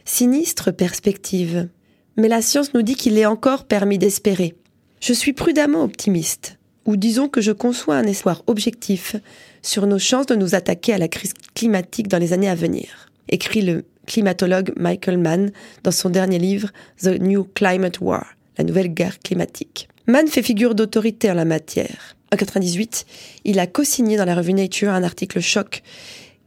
Sinistre 0.05 0.73
perspective. 0.73 1.69
Mais 2.17 2.27
la 2.27 2.41
science 2.41 2.73
nous 2.73 2.81
dit 2.81 2.95
qu'il 2.95 3.17
est 3.17 3.25
encore 3.25 3.65
permis 3.65 3.97
d'espérer. 3.97 4.55
Je 4.99 5.13
suis 5.13 5.33
prudemment 5.33 5.83
optimiste, 5.83 6.57
ou 6.85 6.95
disons 6.95 7.27
que 7.27 7.41
je 7.41 7.51
conçois 7.51 7.95
un 7.95 8.05
espoir 8.05 8.43
objectif 8.47 9.15
sur 9.61 9.87
nos 9.87 9.99
chances 9.99 10.25
de 10.25 10.35
nous 10.35 10.55
attaquer 10.55 10.93
à 10.93 10.97
la 10.97 11.07
crise 11.07 11.33
climatique 11.55 12.07
dans 12.07 12.17
les 12.17 12.33
années 12.33 12.49
à 12.49 12.55
venir, 12.55 13.09
écrit 13.29 13.61
le 13.61 13.85
climatologue 14.05 14.73
Michael 14.77 15.17
Mann 15.17 15.51
dans 15.83 15.91
son 15.91 16.09
dernier 16.09 16.39
livre 16.39 16.69
The 17.01 17.19
New 17.19 17.45
Climate 17.55 18.01
War, 18.01 18.25
la 18.57 18.63
nouvelle 18.63 18.93
guerre 18.93 19.19
climatique. 19.19 19.87
Mann 20.07 20.27
fait 20.27 20.43
figure 20.43 20.75
d'autorité 20.75 21.31
en 21.31 21.35
la 21.35 21.45
matière. 21.45 22.15
En 22.33 22.37
1998, 22.37 23.05
il 23.45 23.59
a 23.59 23.67
co-signé 23.67 24.17
dans 24.17 24.25
la 24.25 24.35
revue 24.35 24.53
Nature 24.53 24.89
un 24.91 25.03
article 25.03 25.41
choc 25.41 25.83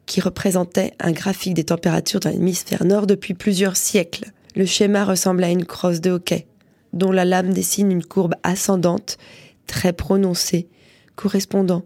qui 0.07 0.21
représentait 0.21 0.93
un 1.01 1.13
graphique 1.13 1.55
des 1.55 1.65
températures 1.65 2.21
dans 2.21 2.31
l'hémisphère 2.31 2.85
nord 2.85 3.07
depuis 3.07 3.35
plusieurs 3.35 3.77
siècles. 3.77 4.33
Le 4.57 4.67
schéma 4.67 5.05
ressemble 5.05 5.45
à 5.45 5.51
une 5.51 5.65
crosse 5.65 6.01
de 6.01 6.11
hockey, 6.11 6.47
dont 6.93 7.13
la 7.13 7.25
lame 7.25 7.53
dessine 7.53 7.91
une 7.91 8.05
courbe 8.05 8.35
ascendante 8.43 9.19
très 9.67 9.93
prononcée, 9.93 10.69
correspondant 11.17 11.85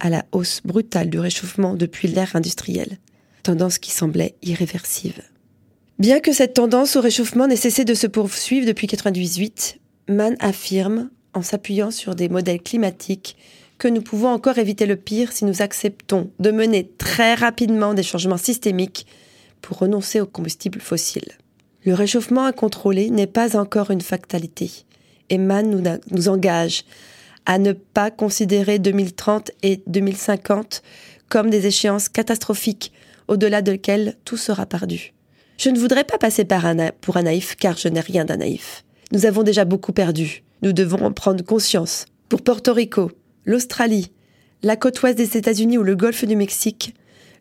à 0.00 0.10
la 0.10 0.24
hausse 0.32 0.60
brutale 0.64 1.10
du 1.10 1.18
réchauffement 1.18 1.74
depuis 1.74 2.08
l'ère 2.08 2.36
industrielle, 2.36 2.98
tendance 3.42 3.78
qui 3.78 3.90
semblait 3.90 4.36
irréversible. 4.42 5.22
Bien 5.98 6.20
que 6.20 6.32
cette 6.32 6.54
tendance 6.54 6.96
au 6.96 7.00
réchauffement 7.00 7.48
n'ait 7.48 7.56
cessé 7.56 7.84
de 7.84 7.94
se 7.94 8.06
poursuivre 8.06 8.66
depuis 8.66 8.86
1998, 8.86 9.80
Mann 10.08 10.36
affirme, 10.38 11.10
en 11.34 11.42
s'appuyant 11.42 11.90
sur 11.90 12.14
des 12.14 12.28
modèles 12.28 12.62
climatiques, 12.62 13.36
que 13.78 13.88
nous 13.88 14.02
pouvons 14.02 14.28
encore 14.28 14.58
éviter 14.58 14.86
le 14.86 14.96
pire 14.96 15.32
si 15.32 15.44
nous 15.44 15.62
acceptons 15.62 16.30
de 16.38 16.50
mener 16.50 16.90
très 16.98 17.34
rapidement 17.34 17.94
des 17.94 18.02
changements 18.02 18.36
systémiques 18.36 19.06
pour 19.62 19.78
renoncer 19.78 20.20
aux 20.20 20.26
combustibles 20.26 20.80
fossiles. 20.80 21.32
Le 21.84 21.94
réchauffement 21.94 22.44
incontrôlé 22.44 23.10
n'est 23.10 23.26
pas 23.26 23.56
encore 23.56 23.90
une 23.90 24.00
fatalité, 24.00 24.70
et 25.30 25.38
Mann 25.38 25.70
nous, 25.70 25.82
nous 26.10 26.28
engage 26.28 26.84
à 27.46 27.58
ne 27.58 27.72
pas 27.72 28.10
considérer 28.10 28.78
2030 28.78 29.52
et 29.62 29.80
2050 29.86 30.82
comme 31.28 31.50
des 31.50 31.66
échéances 31.66 32.08
catastrophiques 32.08 32.92
au-delà 33.28 33.62
de 33.62 33.72
lesquelles 33.72 34.16
tout 34.24 34.36
sera 34.36 34.66
perdu. 34.66 35.14
Je 35.56 35.70
ne 35.70 35.78
voudrais 35.78 36.04
pas 36.04 36.18
passer 36.18 36.46
pour 37.00 37.16
un 37.16 37.22
naïf 37.22 37.56
car 37.56 37.76
je 37.76 37.88
n'ai 37.88 38.00
rien 38.00 38.24
d'un 38.24 38.36
naïf. 38.36 38.84
Nous 39.12 39.26
avons 39.26 39.42
déjà 39.42 39.64
beaucoup 39.64 39.92
perdu. 39.92 40.44
Nous 40.62 40.72
devons 40.72 41.04
en 41.04 41.12
prendre 41.12 41.44
conscience. 41.44 42.06
Pour 42.28 42.42
Porto 42.42 42.72
Rico, 42.72 43.10
l'Australie, 43.48 44.12
la 44.62 44.76
côte 44.76 45.02
ouest 45.02 45.16
des 45.16 45.38
États-Unis 45.38 45.78
ou 45.78 45.82
le 45.82 45.96
golfe 45.96 46.24
du 46.26 46.36
Mexique, 46.36 46.94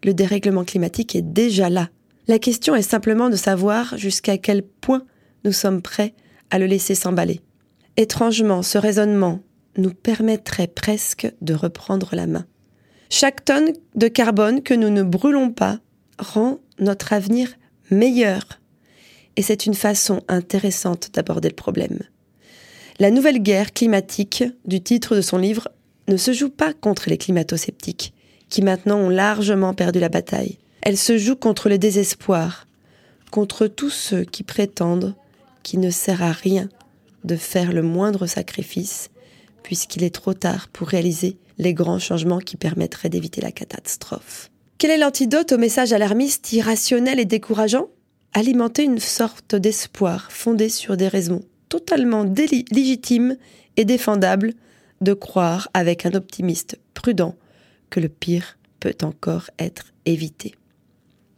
le 0.06 0.14
dérèglement 0.14 0.64
climatique 0.64 1.16
est 1.18 1.22
déjà 1.22 1.70
là. 1.70 1.90
La 2.28 2.40
question 2.40 2.76
est 2.76 2.82
simplement 2.82 3.30
de 3.30 3.36
savoir 3.36 3.98
jusqu'à 3.98 4.38
quel 4.38 4.64
point 4.64 5.04
nous 5.44 5.52
sommes 5.52 5.82
prêts 5.82 6.14
à 6.50 6.60
le 6.60 6.66
laisser 6.66 6.96
s'emballer. 6.96 7.42
Étrangement, 7.98 8.64
ce 8.64 8.78
raisonnement 8.78 9.42
nous 9.78 9.92
permettrait 9.94 10.68
presque 10.68 11.30
de 11.42 11.54
reprendre 11.54 12.10
la 12.14 12.26
main. 12.26 12.46
Chaque 13.10 13.44
tonne 13.44 13.74
de 13.96 14.08
carbone 14.08 14.64
que 14.64 14.74
nous 14.74 14.90
ne 14.90 15.04
brûlons 15.04 15.52
pas 15.52 15.80
rend 16.20 16.60
notre 16.80 17.12
avenir 17.12 17.50
meilleur. 17.92 18.44
Et 19.36 19.42
c'est 19.42 19.66
une 19.66 19.74
façon 19.74 20.22
intéressante 20.30 21.10
d'aborder 21.14 21.50
le 21.50 21.56
problème. 21.56 22.00
La 23.00 23.12
nouvelle 23.12 23.40
guerre 23.40 23.74
climatique 23.74 24.44
du 24.66 24.82
titre 24.82 25.16
de 25.16 25.22
son 25.22 25.38
livre 25.38 25.68
ne 26.08 26.18
se 26.18 26.34
joue 26.34 26.50
pas 26.50 26.74
contre 26.74 27.10
les 27.10 27.18
climato-sceptiques, 27.18 28.14
qui 28.50 28.62
maintenant 28.62 28.98
ont 28.98 29.10
largement 29.10 29.74
perdu 29.74 30.00
la 30.00 30.10
bataille. 30.10 30.58
Elle 30.82 30.98
se 30.98 31.18
joue 31.18 31.36
contre 31.36 31.70
le 31.70 31.78
désespoir, 31.78 32.68
contre 33.32 33.68
tous 33.68 33.90
ceux 33.90 34.24
qui 34.24 34.44
prétendent 34.44 35.16
qu'il 35.64 35.80
ne 35.80 35.90
sert 35.90 36.24
à 36.24 36.32
rien 36.32 36.70
de 37.24 37.36
faire 37.36 37.74
le 37.74 37.82
moindre 37.82 38.26
sacrifice 38.26 39.10
puisqu'il 39.68 40.06
est 40.06 40.16
trop 40.16 40.34
tard 40.34 40.70
pour 40.70 40.88
réaliser 40.88 41.36
les 41.58 41.74
grands 41.74 42.00
changements 42.00 42.40
qui 42.40 42.56
permettraient 42.56 43.10
d'éviter 43.10 43.42
la 43.42 43.52
catastrophe. 43.52 44.50
Quel 44.78 44.92
est 44.92 44.98
l'antidote 44.98 45.52
au 45.52 45.58
message 45.58 45.92
alarmiste, 45.92 46.54
irrationnel 46.54 47.20
et 47.20 47.26
décourageant? 47.26 47.90
Alimenter 48.32 48.86
une 48.86 49.00
sorte 49.00 49.56
d'espoir 49.56 50.32
fondé 50.32 50.70
sur 50.70 50.96
des 50.96 51.10
raisons 51.10 51.42
totalement 51.68 52.24
légitimes 52.24 53.36
et 53.76 53.84
défendables 53.84 54.54
de 55.02 55.14
croire 55.14 55.70
avec 55.74 56.06
un 56.06 56.14
optimiste 56.14 56.78
prudent 56.94 57.36
que 57.90 58.00
le 58.00 58.10
pire 58.10 58.58
peut 58.80 58.96
encore 59.04 59.50
être 59.60 59.94
évité. 60.06 60.56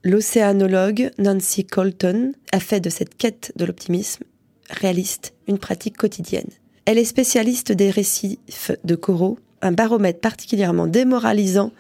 L'océanologue 0.03 1.11
Nancy 1.17 1.65
Colton 1.65 2.33
a 2.51 2.59
fait 2.59 2.79
de 2.79 2.89
cette 2.89 3.17
quête 3.17 3.51
de 3.55 3.65
l'optimisme 3.65 4.23
réaliste 4.69 5.33
une 5.47 5.57
pratique 5.57 5.97
quotidienne. 5.97 6.49
Elle 6.85 6.97
est 6.97 7.05
spécialiste 7.05 7.71
des 7.71 7.89
récifs 7.89 8.71
de 8.83 8.95
coraux, 8.95 9.39
un 9.61 9.71
baromètre 9.71 10.21
particulièrement 10.21 10.87
démoralisant 10.87 11.71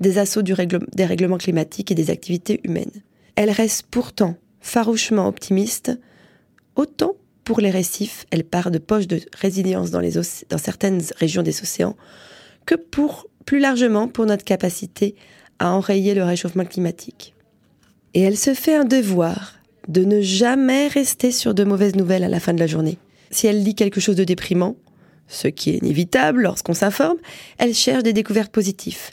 des 0.00 0.18
assauts 0.18 0.42
du 0.42 0.54
des 0.94 1.04
règlements 1.04 1.38
climatiques 1.38 1.90
et 1.90 1.94
des 1.94 2.10
activités 2.10 2.60
humaines. 2.64 3.02
Elle 3.34 3.50
reste 3.50 3.84
pourtant 3.90 4.36
farouchement 4.60 5.28
optimiste, 5.28 5.92
autant 6.74 7.14
pour 7.46 7.60
les 7.60 7.70
récifs, 7.70 8.26
elle 8.32 8.42
part 8.42 8.72
de 8.72 8.78
poches 8.78 9.06
de 9.06 9.20
résilience 9.40 9.92
dans, 9.92 10.02
certaines 10.58 11.00
régions 11.16 11.44
des 11.44 11.62
océans, 11.62 11.96
que 12.66 12.74
pour 12.74 13.28
plus 13.46 13.60
largement 13.60 14.08
pour 14.08 14.26
notre 14.26 14.42
capacité 14.42 15.14
à 15.60 15.70
enrayer 15.70 16.14
le 16.14 16.24
réchauffement 16.24 16.64
climatique. 16.64 17.34
Et 18.14 18.20
elle 18.20 18.36
se 18.36 18.52
fait 18.52 18.74
un 18.74 18.84
devoir 18.84 19.54
de 19.86 20.04
ne 20.04 20.20
jamais 20.20 20.88
rester 20.88 21.30
sur 21.30 21.54
de 21.54 21.62
mauvaises 21.62 21.94
nouvelles 21.94 22.24
à 22.24 22.28
la 22.28 22.40
fin 22.40 22.52
de 22.52 22.58
la 22.58 22.66
journée. 22.66 22.98
Si 23.30 23.46
elle 23.46 23.62
lit 23.62 23.76
quelque 23.76 24.00
chose 24.00 24.16
de 24.16 24.24
déprimant, 24.24 24.74
ce 25.28 25.46
qui 25.46 25.70
est 25.70 25.78
inévitable 25.78 26.42
lorsqu'on 26.42 26.74
s'informe, 26.74 27.18
elle 27.58 27.74
cherche 27.74 28.02
des 28.02 28.12
découvertes 28.12 28.50
positives, 28.50 29.10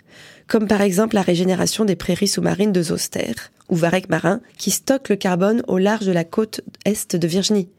comme 0.47 0.67
par 0.67 0.81
exemple 0.81 1.13
la 1.13 1.21
régénération 1.21 1.85
des 1.85 1.95
prairies 1.95 2.27
sous-marines 2.27 2.71
de 2.71 2.81
Zoster 2.81 3.33
ou 3.69 3.75
Varec 3.75 4.09
marin 4.09 4.41
qui 4.57 4.71
stockent 4.71 5.09
le 5.09 5.17
carbone 5.17 5.61
au 5.67 5.77
large 5.77 6.07
de 6.07 6.11
la 6.11 6.23
côte 6.23 6.61
est 6.83 7.15
de 7.15 7.27
Virginie. 7.27 7.69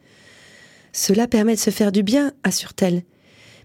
Cela 0.95 1.27
permet 1.27 1.57
de 1.57 1.61
se 1.61 1.71
faire 1.71 1.93
du 1.93 2.03
bien, 2.05 2.33
assure-t-elle, 2.45 3.03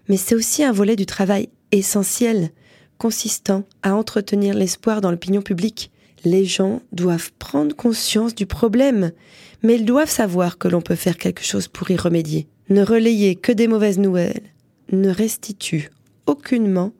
mais 0.08 0.16
c'est 0.16 0.34
aussi 0.34 0.64
un 0.64 0.72
volet 0.72 0.96
du 0.96 1.06
travail 1.06 1.48
essentiel, 1.70 2.50
consistant 2.98 3.62
à 3.82 3.94
entretenir 3.94 4.52
l'espoir 4.52 5.00
dans 5.00 5.12
l'opinion 5.12 5.40
publique. 5.40 5.92
Les 6.24 6.44
gens 6.44 6.82
doivent 6.92 7.30
prendre 7.38 7.74
conscience 7.74 8.34
du 8.34 8.46
problème, 8.46 9.12
mais 9.62 9.76
ils 9.76 9.84
doivent 9.84 10.10
savoir 10.10 10.58
que 10.58 10.66
l'on 10.66 10.82
peut 10.82 10.96
faire 10.96 11.16
quelque 11.16 11.44
chose 11.44 11.68
pour 11.68 11.90
y 11.90 11.96
remédier 11.96 12.48
ne 12.68 12.84
relayer 12.84 13.34
que 13.34 13.52
des 13.52 13.68
mauvaises 13.68 13.98
nouvelles 13.98 14.42
ne 14.92 15.10
restitue 15.10 15.90
aucunement 16.26 16.92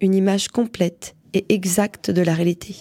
une 0.00 0.14
image 0.14 0.48
complète 0.48 1.14
et 1.32 1.44
exacte 1.48 2.10
de 2.10 2.22
la 2.22 2.34
réalité. 2.34 2.76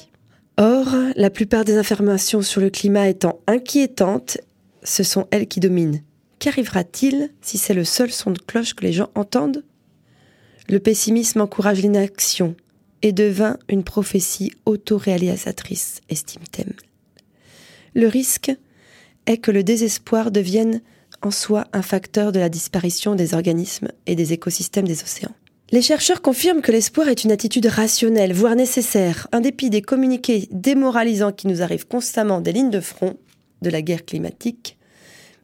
Or, 0.58 0.88
la 1.16 1.30
plupart 1.30 1.66
des 1.66 1.78
informations 1.78 2.42
sur 2.42 2.62
le 2.62 2.70
climat 2.70 3.08
étant 3.08 3.40
inquiétantes, 3.48 4.38
ce 4.84 5.04
sont 5.04 5.28
elles 5.32 5.48
qui 5.48 5.60
dominent. 5.60 6.02
Qu'arrivera-t-il 6.42 7.30
si 7.42 7.60
c'est 7.60 7.76
le 7.76 7.84
seul 7.84 8.12
son 8.12 8.32
de 8.32 8.40
cloche 8.40 8.74
que 8.74 8.84
les 8.84 8.94
gens 8.94 9.12
entendent? 9.14 9.64
Le 10.68 10.80
pessimisme 10.80 11.40
encourage 11.40 11.84
l'inaction 11.84 12.56
et 13.04 13.12
devint 13.12 13.60
une 13.70 13.84
prophétie 13.84 14.52
autoréalisatrice, 14.66 16.02
estime-t-elle. 16.10 16.74
Le 17.94 18.08
risque 18.08 18.52
est 19.28 19.38
que 19.38 19.52
le 19.52 19.64
désespoir 19.64 20.32
devienne 20.32 20.82
en 21.22 21.30
soi 21.30 21.68
un 21.74 21.84
facteur 21.84 22.32
de 22.32 22.40
la 22.40 22.50
disparition 22.50 23.14
des 23.14 23.36
organismes 23.36 23.90
et 24.08 24.16
des 24.16 24.34
écosystèmes 24.34 24.88
des 24.88 25.04
océans. 25.04 25.36
Les 25.70 25.84
chercheurs 25.84 26.24
confirment 26.24 26.64
que 26.64 26.72
l'espoir 26.72 27.08
est 27.08 27.24
une 27.24 27.32
attitude 27.32 27.68
rationnelle, 27.68 28.34
voire 28.34 28.56
nécessaire, 28.56 29.28
en 29.32 29.42
dépit 29.42 29.70
des 29.70 29.84
communiqués 29.84 30.50
démoralisants 30.50 31.34
qui 31.34 31.46
nous 31.46 31.62
arrivent 31.62 31.88
constamment 31.88 32.42
des 32.42 32.52
lignes 32.52 32.72
de 32.72 32.82
front 32.82 33.20
de 33.62 33.70
la 33.70 33.84
guerre 33.84 34.06
climatique. 34.06 34.80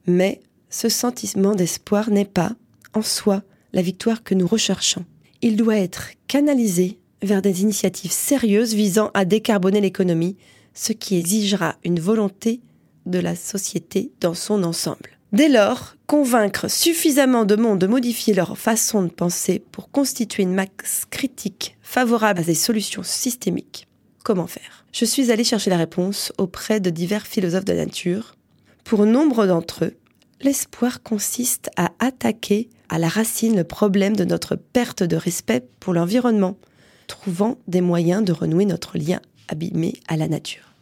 Mais 0.08 0.42
ce 0.70 0.90
sentiment 0.90 1.56
d'espoir 1.56 2.10
n'est 2.10 2.26
pas, 2.26 2.52
en 2.94 3.02
soi, 3.02 3.44
la 3.74 3.82
victoire 3.82 4.24
que 4.24 4.36
nous 4.36 4.48
recherchons. 4.48 5.06
Il 5.42 5.56
doit 5.56 5.78
être 5.78 6.10
canalisé 6.28 7.00
vers 7.22 7.42
des 7.42 7.62
initiatives 7.62 8.12
sérieuses 8.12 8.74
visant 8.74 9.12
à 9.14 9.26
décarboner 9.26 9.82
l'économie, 9.82 10.38
ce 10.74 10.94
qui 10.94 11.18
exigera 11.18 11.76
une 11.84 12.00
volonté 12.00 12.62
de 13.06 13.20
la 13.20 13.36
société 13.36 14.12
dans 14.20 14.34
son 14.34 14.64
ensemble. 14.64 15.18
Dès 15.34 15.50
lors, 15.50 15.96
convaincre 16.06 16.70
suffisamment 16.70 17.44
de 17.44 17.56
monde 17.56 17.80
de 17.80 17.88
modifier 17.88 18.34
leur 18.34 18.58
façon 18.58 19.04
de 19.04 19.10
penser 19.10 19.60
pour 19.60 19.92
constituer 19.92 20.44
une 20.44 20.54
masse 20.54 21.06
critique 21.10 21.78
favorable 21.82 22.42
à 22.42 22.44
des 22.44 22.56
solutions 22.56 23.04
systémiques, 23.04 23.88
comment 24.24 24.48
faire? 24.48 24.86
Je 24.94 25.06
suis 25.06 25.32
allée 25.32 25.44
chercher 25.44 25.70
la 25.70 25.78
réponse 25.78 26.32
auprès 26.38 26.80
de 26.80 26.90
divers 26.90 27.28
philosophes 27.28 27.66
de 27.66 27.74
la 27.74 27.86
nature. 27.86 28.36
Pour 28.84 29.06
nombre 29.06 29.46
d'entre 29.48 29.86
eux, 29.86 29.98
l'espoir 30.41 31.01
consiste 31.03 31.70
à 31.77 31.91
attaquer 32.00 32.70
à 32.89 33.00
la 33.00 33.08
racine 33.08 33.56
le 33.56 33.63
problème 33.63 34.15
de 34.15 34.25
notre 34.25 34.56
perte 34.56 35.03
de 35.03 35.15
respect 35.15 35.67
pour 35.79 35.94
l'environnement, 35.94 36.58
trouvant 37.08 37.58
des 37.67 37.82
moyens 37.82 38.24
de 38.24 38.32
renouer 38.32 38.65
notre 38.65 38.98
lien 38.98 39.20
abîmé 39.48 39.94
à 40.08 40.17
la 40.17 40.27
nature. 40.27 40.74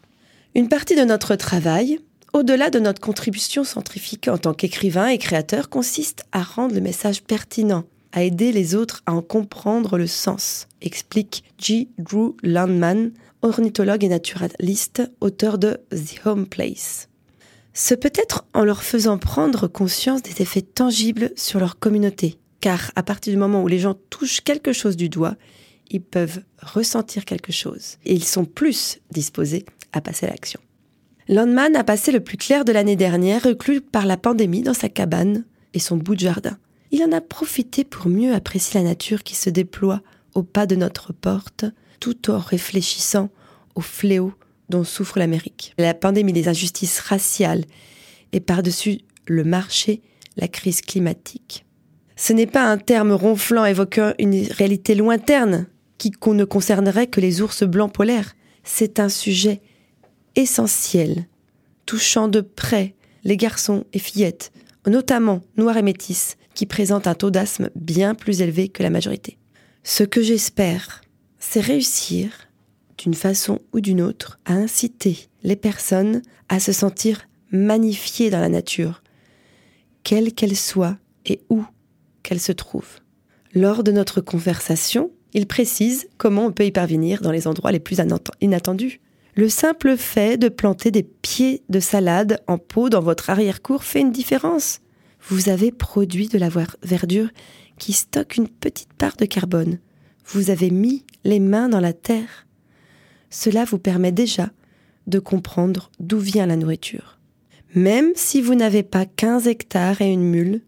Une 0.55 0.69
partie 0.69 0.95
de 0.95 1.03
notre 1.03 1.35
travail, 1.35 1.99
au-delà 2.33 2.69
de 2.69 2.79
notre 2.79 3.01
contribution 3.01 3.63
scientifique 3.63 4.27
en 4.27 4.37
tant 4.37 4.53
qu'écrivain 4.53 5.07
et 5.07 5.17
créateur, 5.17 5.69
consiste 5.69 6.25
à 6.31 6.43
rendre 6.43 6.75
le 6.75 6.81
message 6.81 7.23
pertinent, 7.23 7.85
à 8.11 8.23
aider 8.23 8.51
les 8.51 8.75
autres 8.75 9.03
à 9.05 9.13
en 9.13 9.21
comprendre 9.21 9.97
le 9.97 10.07
sens, 10.07 10.67
explique 10.81 11.43
G. 11.57 11.89
Drew 11.97 12.35
Landman, 12.43 13.11
ornithologue 13.41 14.03
et 14.03 14.09
naturaliste, 14.09 15.03
auteur 15.21 15.57
de 15.57 15.79
The 15.91 16.25
Home 16.25 16.47
Place. 16.47 17.09
Ce 17.77 17.93
peut 17.93 18.13
être 18.15 18.45
en 18.53 18.63
leur 18.63 18.83
faisant 18.83 19.17
prendre 19.17 19.67
conscience 19.67 20.23
des 20.23 20.41
effets 20.41 20.61
tangibles 20.61 21.31
sur 21.35 21.59
leur 21.59 21.77
communauté, 21.77 22.39
car 22.61 22.91
à 22.95 23.03
partir 23.03 23.33
du 23.33 23.37
moment 23.37 23.61
où 23.63 23.67
les 23.67 23.79
gens 23.79 23.95
touchent 24.09 24.39
quelque 24.39 24.71
chose 24.71 24.95
du 24.95 25.09
doigt, 25.09 25.35
ils 25.91 26.01
peuvent 26.01 26.41
ressentir 26.61 27.25
quelque 27.25 27.51
chose 27.51 27.97
et 28.05 28.13
ils 28.13 28.23
sont 28.23 28.45
plus 28.45 28.99
disposés 29.11 29.65
à 29.91 29.99
passer 29.99 30.25
à 30.25 30.29
l'action. 30.29 30.61
Landman 31.27 31.75
a 31.75 31.83
passé 31.83 32.13
le 32.13 32.21
plus 32.21 32.37
clair 32.37 32.63
de 32.63 32.71
l'année 32.71 32.95
dernière 32.95 33.43
reclus 33.43 33.81
par 33.81 34.05
la 34.05 34.15
pandémie 34.15 34.61
dans 34.61 34.73
sa 34.73 34.87
cabane 34.87 35.43
et 35.73 35.79
son 35.79 35.97
bout 35.97 36.15
de 36.15 36.21
jardin. 36.21 36.57
Il 36.91 37.03
en 37.03 37.11
a 37.11 37.19
profité 37.19 37.83
pour 37.83 38.07
mieux 38.07 38.33
apprécier 38.33 38.79
la 38.79 38.87
nature 38.87 39.21
qui 39.21 39.35
se 39.35 39.49
déploie 39.49 40.01
au 40.33 40.43
pas 40.43 40.65
de 40.65 40.77
notre 40.77 41.11
porte, 41.11 41.65
tout 41.99 42.31
en 42.31 42.39
réfléchissant 42.39 43.29
au 43.75 43.81
fléau 43.81 44.33
dont 44.69 44.83
souffre 44.83 45.19
l'Amérique. 45.19 45.73
La 45.77 45.93
pandémie, 45.93 46.33
les 46.33 46.47
injustices 46.47 46.99
raciales 46.99 47.65
et 48.33 48.39
par-dessus 48.39 48.99
le 49.27 49.43
marché, 49.43 50.01
la 50.37 50.47
crise 50.47 50.81
climatique. 50.81 51.65
Ce 52.15 52.33
n'est 52.33 52.47
pas 52.47 52.63
un 52.63 52.77
terme 52.77 53.11
ronflant 53.11 53.65
évoquant 53.65 54.13
une 54.19 54.47
réalité 54.51 54.95
lointaine 54.95 55.67
qui 55.97 56.11
ne 56.27 56.45
concernerait 56.45 57.07
que 57.07 57.21
les 57.21 57.41
ours 57.41 57.63
blancs 57.63 57.93
polaires. 57.93 58.35
C'est 58.63 58.99
un 58.99 59.09
sujet 59.09 59.61
essentiel, 60.35 61.27
touchant 61.85 62.27
de 62.27 62.41
près 62.41 62.95
les 63.23 63.37
garçons 63.37 63.85
et 63.93 63.99
fillettes, 63.99 64.51
notamment 64.87 65.41
noirs 65.57 65.77
et 65.77 65.81
métis, 65.81 66.37
qui 66.53 66.65
présentent 66.65 67.07
un 67.07 67.15
taux 67.15 67.31
d'asthme 67.31 67.69
bien 67.75 68.15
plus 68.15 68.41
élevé 68.41 68.69
que 68.69 68.83
la 68.83 68.89
majorité. 68.89 69.37
Ce 69.83 70.03
que 70.03 70.21
j'espère, 70.21 71.01
c'est 71.39 71.61
réussir, 71.61 72.44
d'une 73.05 73.13
façon 73.13 73.59
ou 73.71 73.81
d'une 73.81 74.01
autre, 74.01 74.39
à 74.45 74.53
inciter 74.53 75.27
les 75.43 75.55
personnes 75.55 76.23
à 76.49 76.59
se 76.59 76.71
sentir 76.71 77.27
magnifiées 77.51 78.31
dans 78.31 78.39
la 78.39 78.49
nature, 78.49 79.03
quelle 80.01 80.33
qu'elle 80.33 80.55
soit 80.55 80.97
et 81.27 81.41
où 81.49 81.63
qu'elle 82.23 82.39
se 82.39 82.51
trouve. 82.51 82.87
Lors 83.53 83.83
de 83.83 83.91
notre 83.91 84.21
conversation, 84.21 85.11
il 85.33 85.45
précise 85.45 86.07
comment 86.17 86.47
on 86.47 86.51
peut 86.51 86.65
y 86.65 86.71
parvenir 86.71 87.21
dans 87.21 87.31
les 87.31 87.45
endroits 87.45 87.71
les 87.71 87.79
plus 87.79 87.99
inattendus. 88.41 89.01
Le 89.35 89.49
simple 89.49 89.97
fait 89.97 90.37
de 90.37 90.49
planter 90.49 90.89
des 90.89 91.03
pieds 91.03 91.61
de 91.69 91.79
salade 91.79 92.41
en 92.47 92.57
pot 92.57 92.89
dans 92.89 93.01
votre 93.01 93.29
arrière-cour 93.29 93.83
fait 93.83 94.01
une 94.01 94.11
différence. 94.11 94.79
Vous 95.29 95.49
avez 95.49 95.71
produit 95.71 96.27
de 96.27 96.39
la 96.39 96.49
verdure 96.81 97.29
qui 97.77 97.93
stocke 97.93 98.37
une 98.37 98.49
petite 98.49 98.93
part 98.93 99.15
de 99.15 99.25
carbone. 99.25 99.77
Vous 100.25 100.49
avez 100.49 100.71
mis 100.71 101.05
les 101.23 101.39
mains 101.39 101.69
dans 101.69 101.79
la 101.79 101.93
terre. 101.93 102.44
Cela 103.37 103.65
vous 103.65 103.79
permet 103.79 104.13
déjà 104.13 104.49
de 105.07 105.19
comprendre 105.19 105.91
d'où 105.99 106.19
vient 106.19 106.45
la 106.45 106.55
nourriture. 106.55 107.19
Même 107.75 108.13
si 108.15 108.41
vous 108.41 108.55
n'avez 108.55 108.81
pas 108.81 109.05
15 109.05 109.47
hectares 109.47 110.01
et 110.01 110.09
une 110.09 110.23
mule, 110.23 110.61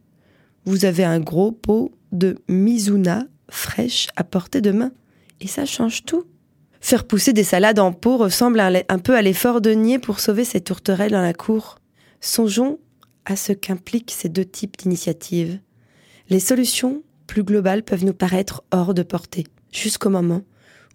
vous 0.65 0.83
avez 0.83 1.05
un 1.05 1.21
gros 1.21 1.53
pot 1.53 1.93
de 2.11 2.35
Mizuna 2.49 3.23
fraîche 3.49 4.09
à 4.17 4.25
portée 4.25 4.59
de 4.59 4.71
main. 4.71 4.91
Et 5.39 5.47
ça 5.47 5.65
change 5.65 6.03
tout. 6.03 6.25
Faire 6.81 7.07
pousser 7.07 7.31
des 7.31 7.45
salades 7.45 7.79
en 7.79 7.93
pot 7.93 8.17
ressemble 8.17 8.59
un 8.59 8.99
peu 8.99 9.15
à 9.15 9.21
l'effort 9.21 9.61
de 9.61 9.71
nier 9.71 9.97
pour 9.97 10.19
sauver 10.19 10.43
ses 10.43 10.59
tourterelles 10.59 11.13
dans 11.13 11.21
la 11.21 11.33
cour. 11.33 11.79
Songeons 12.19 12.79
à 13.23 13.37
ce 13.37 13.53
qu'impliquent 13.53 14.11
ces 14.11 14.27
deux 14.27 14.45
types 14.45 14.75
d'initiatives. 14.75 15.57
Les 16.29 16.41
solutions 16.41 17.01
plus 17.27 17.43
globales 17.43 17.83
peuvent 17.83 18.03
nous 18.03 18.13
paraître 18.13 18.65
hors 18.71 18.93
de 18.93 19.03
portée, 19.03 19.45
jusqu'au 19.71 20.09
moment 20.09 20.43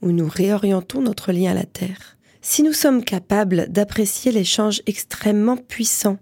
où 0.03 0.11
nous 0.11 0.29
réorientons 0.29 1.01
notre 1.01 1.33
lien 1.33 1.53
à 1.53 1.55
la 1.55 1.65
Terre. 1.65 2.19
Si 2.43 2.63
nous 2.63 2.73
sommes 2.73 3.05
capables 3.05 3.69
d'apprécier 3.69 4.33
l'échange 4.33 4.83
extrêmement 4.87 5.57
puissant 5.57 6.19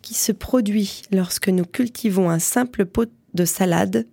qui 0.00 0.14
se 0.14 0.32
produit 0.32 1.02
lorsque 1.12 1.48
nous 1.48 1.66
cultivons 1.66 2.30
un 2.30 2.38
simple 2.38 2.86
pot 2.86 3.12
de 3.34 3.44
salade, 3.44 4.06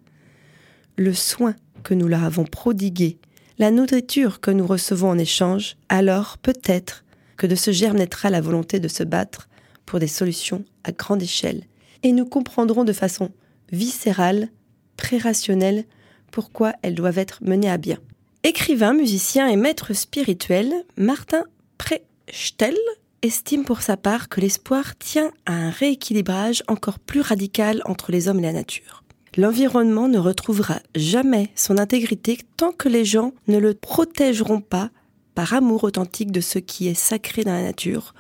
le 0.98 1.14
soin 1.14 1.56
que 1.84 1.94
nous 1.94 2.08
leur 2.08 2.24
avons 2.24 2.44
prodigué, 2.44 3.18
la 3.58 3.72
nourriture 3.72 4.42
que 4.42 4.52
nous 4.52 4.68
recevons 4.68 5.10
en 5.10 5.18
échange, 5.18 5.78
alors 5.88 6.38
peut-être 6.38 7.06
que 7.38 7.48
de 7.48 7.56
ce 7.56 7.72
germe 7.72 7.98
naîtra 7.98 8.30
la 8.30 8.42
volonté 8.42 8.80
de 8.82 8.90
se 8.90 9.04
battre 9.04 9.48
pour 9.86 10.00
des 10.00 10.08
solutions 10.08 10.66
à 10.84 10.92
grande 10.92 11.24
échelle. 11.24 11.64
Et 12.04 12.12
nous 12.12 12.26
comprendrons 12.26 12.84
de 12.84 12.94
façon 12.94 13.32
viscérale, 13.72 14.50
pré-rationnelle, 14.98 15.86
pourquoi 16.32 16.74
elles 16.82 16.96
doivent 16.96 17.18
être 17.18 17.40
menées 17.44 17.70
à 17.70 17.78
bien. 17.78 17.98
Écrivain, 18.48 18.94
musicien 18.94 19.48
et 19.48 19.56
maître 19.56 19.94
spirituel, 19.94 20.72
Martin 20.98 21.46
Prechtel 21.80 22.78
estime 23.24 23.66
pour 23.66 23.82
sa 23.82 23.98
part 23.98 24.30
que 24.30 24.40
l'espoir 24.40 24.96
tient 25.00 25.32
à 25.48 25.54
un 25.54 25.72
rééquilibrage 25.72 26.62
encore 26.68 27.00
plus 27.00 27.22
radical 27.22 27.82
entre 27.86 28.12
les 28.12 28.28
hommes 28.28 28.38
et 28.38 28.44
la 28.44 28.54
nature. 28.54 29.04
L'environnement 29.36 30.08
ne 30.08 30.20
retrouvera 30.20 30.80
jamais 30.94 31.50
son 31.56 31.80
intégrité 31.80 32.38
tant 32.56 32.72
que 32.72 32.88
les 32.88 33.04
gens 33.04 33.34
ne 33.48 33.58
le 33.58 33.74
protégeront 33.74 34.62
pas 34.62 34.92
par 35.34 35.56
amour 35.56 35.84
authentique 35.84 36.32
de 36.32 36.40
ce 36.40 36.60
qui 36.60 36.88
est 36.88 36.94
sacré 36.94 37.44
dans 37.44 37.54
la 37.54 37.64
nature, 37.64 38.14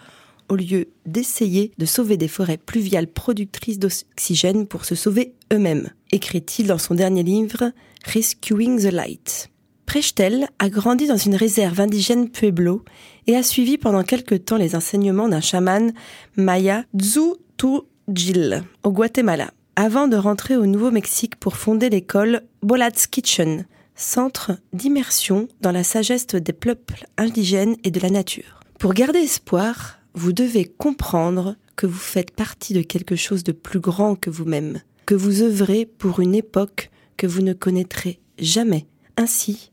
au 0.50 0.56
lieu 0.56 0.88
d'essayer 1.06 1.72
de 1.78 1.86
sauver 1.86 2.18
des 2.18 2.28
forêts 2.28 2.58
pluviales 2.58 3.06
productrices 3.06 3.78
d'oxygène 3.78 4.66
pour 4.66 4.86
se 4.86 4.96
sauver 4.96 5.36
eux-mêmes, 5.54 5.92
écrit-il 6.12 6.66
dans 6.66 6.80
son 6.80 6.96
dernier 6.96 7.22
livre 7.22 7.72
Rescuing 8.08 8.82
the 8.82 8.92
Light. 8.92 9.52
Prechtel 9.86 10.48
a 10.60 10.70
grandi 10.70 11.08
dans 11.08 11.18
une 11.18 11.36
réserve 11.36 11.80
indigène 11.80 12.30
Pueblo 12.30 12.84
et 13.28 13.36
a 13.36 13.44
suivi 13.44 13.78
pendant 13.78 14.04
quelque 14.04 14.36
temps 14.36 14.58
les 14.58 14.76
enseignements 14.76 15.30
d'un 15.30 15.42
chaman 15.42 15.94
maya 16.36 16.84
Dzutujil 16.96 18.64
au 18.84 18.92
Guatemala, 18.92 19.52
avant 19.76 20.08
de 20.08 20.18
rentrer 20.18 20.58
au 20.58 20.66
Nouveau-Mexique 20.66 21.36
pour 21.38 21.56
fonder 21.58 21.90
l'école 21.90 22.44
Bolad's 22.62 23.08
Kitchen, 23.08 23.66
centre 23.96 24.54
d'immersion 24.74 25.48
dans 25.62 25.72
la 25.72 25.84
sagesse 25.84 26.28
des 26.28 26.54
peuples 26.54 27.06
indigènes 27.18 27.78
et 27.84 27.92
de 27.92 28.00
la 28.00 28.10
nature. 28.10 28.60
Pour 28.80 28.94
garder 28.94 29.20
espoir, 29.20 30.00
vous 30.14 30.34
devez 30.34 30.66
comprendre 30.66 31.56
que 31.76 31.88
vous 31.88 31.98
faites 31.98 32.32
partie 32.32 32.74
de 32.74 32.82
quelque 32.82 33.16
chose 33.16 33.44
de 33.44 33.52
plus 33.52 33.80
grand 33.80 34.16
que 34.16 34.30
vous-même, 34.30 34.82
que 35.06 35.16
vous 35.16 35.42
œuvrez 35.42 35.86
pour 35.86 36.20
une 36.20 36.36
époque 36.36 36.90
que 37.18 37.28
vous 37.28 37.42
ne 37.42 37.54
connaîtrez 37.54 38.20
jamais. 38.40 38.86
Ainsi, 39.18 39.72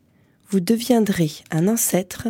vous 0.53 0.61
deviendrez 0.61 1.31
un 1.51 1.67
ancêtre 1.67 2.29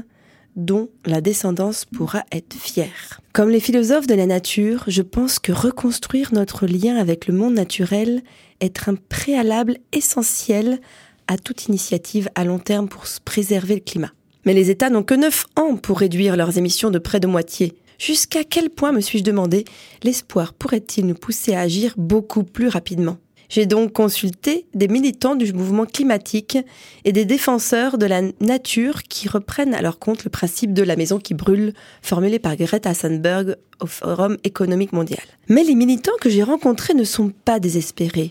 dont 0.54 0.88
la 1.04 1.20
descendance 1.20 1.85
pourra 1.85 2.24
être 2.30 2.54
fière. 2.54 3.20
Comme 3.32 3.50
les 3.50 3.58
philosophes 3.58 4.06
de 4.06 4.14
la 4.14 4.26
nature, 4.26 4.85
je 4.87 5.02
pense 5.02 5.40
que 5.40 5.50
reconstruire 5.50 6.32
notre 6.32 6.66
lien 6.66 6.96
avec 6.96 7.26
le 7.26 7.35
monde 7.35 7.54
naturel 7.54 8.22
est 8.61 8.88
un 8.88 8.94
préalable 8.94 9.78
essentiel 9.92 10.80
à 11.26 11.37
toute 11.37 11.66
initiative 11.66 12.28
à 12.37 12.44
long 12.44 12.61
terme 12.61 12.88
pour 12.88 13.04
préserver 13.24 13.74
le 13.74 13.80
climat. 13.80 14.12
Mais 14.44 14.54
les 14.54 14.70
États 14.70 14.90
n'ont 14.90 15.02
que 15.02 15.14
9 15.14 15.46
ans 15.56 15.76
pour 15.76 15.98
réduire 15.98 16.37
leurs 16.37 16.58
émissions 16.58 16.90
de 16.90 17.00
près 17.00 17.18
de 17.18 17.26
moitié. 17.26 17.74
Jusqu'à 17.98 18.44
quel 18.44 18.70
point, 18.70 18.92
me 18.92 19.00
suis-je 19.00 19.24
demandé, 19.24 19.64
l'espoir 20.04 20.54
pourrait-il 20.54 21.06
nous 21.06 21.14
pousser 21.14 21.54
à 21.54 21.61
agir 21.61 21.94
beaucoup 21.96 22.44
plus 22.44 22.68
rapidement? 22.68 23.18
J'ai 23.52 23.66
donc 23.66 23.92
consulté 23.92 24.64
des 24.72 24.88
militants 24.88 25.34
du 25.34 25.52
mouvement 25.52 25.84
climatique 25.84 26.56
et 27.04 27.12
des 27.12 27.26
défenseurs 27.26 27.98
de 27.98 28.06
la 28.06 28.22
nature 28.40 29.02
qui 29.02 29.28
reprennent 29.28 29.74
à 29.74 29.82
leur 29.82 29.98
compte 29.98 30.24
le 30.24 30.30
principe 30.30 30.72
de 30.72 30.82
la 30.82 30.96
maison 30.96 31.18
qui 31.18 31.34
brûle, 31.34 31.74
formulé 32.00 32.38
par 32.38 32.56
Greta 32.56 32.94
Thunberg 32.94 33.56
au 33.82 33.86
Forum 33.86 34.38
économique 34.44 34.94
mondial. 34.94 35.20
Mais 35.50 35.64
les 35.64 35.74
militants 35.74 36.16
que 36.18 36.30
j'ai 36.30 36.42
rencontrés 36.42 36.94
ne 36.94 37.04
sont 37.04 37.30
pas 37.44 37.60
désespérés. 37.60 38.30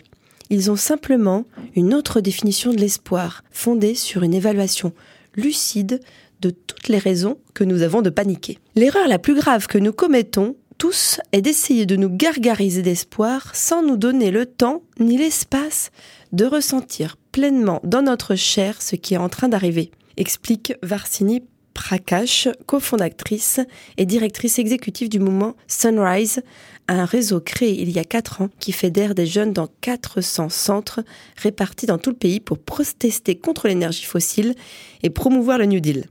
Ils 0.50 0.72
ont 0.72 0.76
simplement 0.76 1.46
une 1.76 1.94
autre 1.94 2.20
définition 2.20 2.72
de 2.72 2.80
l'espoir, 2.80 3.44
fondée 3.52 3.94
sur 3.94 4.24
une 4.24 4.34
évaluation 4.34 4.92
lucide 5.36 6.00
de 6.42 6.50
toutes 6.50 6.88
les 6.88 6.98
raisons 6.98 7.38
que 7.54 7.64
nous 7.64 7.84
avons 7.84 8.02
de 8.02 8.10
paniquer. 8.10 8.58
L'erreur 8.74 9.08
la 9.08 9.20
plus 9.20 9.36
grave 9.36 9.68
que 9.68 9.78
nous 9.78 9.94
commettons 9.94 10.56
tous 10.82 11.22
est 11.32 11.44
d'essayer 11.44 11.86
de 11.86 11.96
nous 11.96 12.10
gargariser 12.10 12.82
d'espoir 12.82 13.56
sans 13.56 13.84
nous 13.84 13.98
donner 13.98 14.32
le 14.32 14.48
temps 14.48 14.82
ni 15.00 15.16
l'espace 15.16 15.92
de 16.32 16.44
ressentir 16.44 17.18
pleinement 17.32 17.80
dans 17.84 18.02
notre 18.02 18.34
chair 18.34 18.82
ce 18.82 18.96
qui 18.96 19.14
est 19.14 19.18
en 19.18 19.30
train 19.30 19.48
d'arriver, 19.48 19.92
explique 20.18 20.74
Varsini 20.82 21.44
Prakash, 21.76 22.48
cofondatrice 22.66 23.60
et 23.98 24.08
directrice 24.08 24.58
exécutive 24.58 25.08
du 25.08 25.20
mouvement 25.20 25.56
Sunrise, 25.68 26.42
un 26.88 27.06
réseau 27.06 27.42
créé 27.42 27.80
il 27.80 27.92
y 27.92 28.00
a 28.00 28.04
4 28.04 28.42
ans 28.42 28.50
qui 28.58 28.72
fédère 28.72 29.14
des 29.14 29.28
jeunes 29.28 29.54
dans 29.54 29.68
400 29.82 30.50
centres 30.50 31.04
répartis 31.38 31.86
dans 31.86 32.00
tout 32.00 32.10
le 32.10 32.16
pays 32.16 32.40
pour 32.40 32.58
protester 32.58 33.36
contre 33.36 33.68
l'énergie 33.68 34.06
fossile 34.06 34.56
et 35.04 35.12
promouvoir 35.12 35.60
le 35.60 35.66
New 35.66 35.80
Deal. 35.80 36.08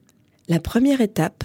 La 0.47 0.61
première 0.61 1.01
étape 1.01 1.43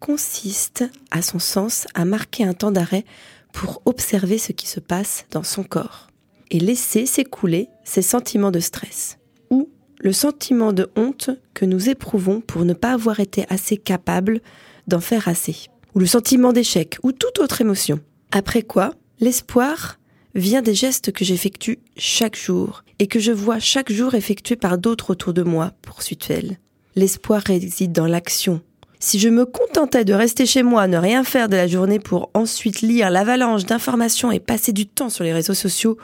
consiste, 0.00 0.84
à 1.10 1.22
son 1.22 1.38
sens, 1.38 1.86
à 1.94 2.04
marquer 2.04 2.44
un 2.44 2.54
temps 2.54 2.70
d'arrêt 2.70 3.04
pour 3.52 3.82
observer 3.84 4.38
ce 4.38 4.52
qui 4.52 4.66
se 4.66 4.80
passe 4.80 5.26
dans 5.30 5.42
son 5.42 5.64
corps 5.64 6.08
et 6.50 6.60
laisser 6.60 7.06
s'écouler 7.06 7.68
ces 7.84 8.02
sentiments 8.02 8.50
de 8.50 8.60
stress 8.60 9.18
ou 9.50 9.68
le 10.00 10.12
sentiment 10.12 10.72
de 10.72 10.90
honte 10.96 11.30
que 11.54 11.64
nous 11.64 11.88
éprouvons 11.88 12.40
pour 12.40 12.64
ne 12.64 12.74
pas 12.74 12.92
avoir 12.92 13.20
été 13.20 13.44
assez 13.48 13.76
capable 13.76 14.40
d'en 14.86 15.00
faire 15.00 15.28
assez 15.28 15.66
ou 15.94 15.98
le 15.98 16.06
sentiment 16.06 16.52
d'échec 16.52 16.98
ou 17.02 17.12
toute 17.12 17.38
autre 17.38 17.60
émotion. 17.60 18.00
Après 18.30 18.62
quoi, 18.62 18.92
l'espoir 19.20 19.98
vient 20.34 20.62
des 20.62 20.74
gestes 20.74 21.12
que 21.12 21.24
j'effectue 21.24 21.78
chaque 21.96 22.36
jour 22.36 22.84
et 22.98 23.06
que 23.06 23.18
je 23.18 23.32
vois 23.32 23.58
chaque 23.58 23.90
jour 23.90 24.14
effectués 24.14 24.56
par 24.56 24.78
d'autres 24.78 25.10
autour 25.10 25.32
de 25.32 25.42
moi, 25.42 25.72
poursuit-elle. 25.82 26.58
L'espoir 26.94 27.42
réside 27.42 27.92
dans 27.92 28.06
l'action. 28.06 28.60
Si 29.00 29.20
je 29.20 29.28
me 29.28 29.46
contentais 29.46 30.04
de 30.04 30.12
rester 30.12 30.44
chez 30.44 30.64
moi, 30.64 30.88
ne 30.88 30.96
rien 30.96 31.22
faire 31.22 31.48
de 31.48 31.54
la 31.54 31.68
journée 31.68 32.00
pour 32.00 32.30
ensuite 32.34 32.80
lire 32.80 33.10
l'avalanche 33.10 33.64
d'informations 33.64 34.32
et 34.32 34.40
passer 34.40 34.72
du 34.72 34.86
temps 34.86 35.08
sur 35.08 35.22
les 35.22 35.32
réseaux 35.32 35.54
sociaux, 35.54 35.98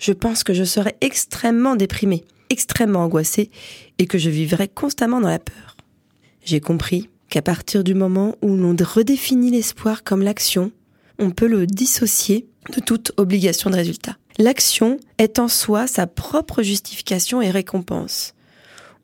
je 0.00 0.12
pense 0.12 0.42
que 0.42 0.52
je 0.52 0.64
serais 0.64 0.96
extrêmement 1.00 1.76
déprimée, 1.76 2.24
extrêmement 2.50 3.04
angoissée 3.04 3.50
et 3.98 4.06
que 4.06 4.18
je 4.18 4.28
vivrais 4.28 4.66
constamment 4.66 5.20
dans 5.20 5.28
la 5.28 5.38
peur. 5.38 5.76
J'ai 6.44 6.58
compris 6.58 7.08
qu'à 7.28 7.42
partir 7.42 7.84
du 7.84 7.94
moment 7.94 8.34
où 8.42 8.56
l'on 8.56 8.74
redéfinit 8.76 9.52
l'espoir 9.52 10.02
comme 10.02 10.22
l'action, 10.22 10.72
on 11.20 11.30
peut 11.30 11.46
le 11.46 11.68
dissocier 11.68 12.48
de 12.74 12.80
toute 12.80 13.12
obligation 13.18 13.70
de 13.70 13.76
résultat. 13.76 14.16
L'action 14.38 14.98
est 15.18 15.38
en 15.38 15.46
soi 15.46 15.86
sa 15.86 16.08
propre 16.08 16.62
justification 16.62 17.40
et 17.40 17.50
récompense. 17.50 18.34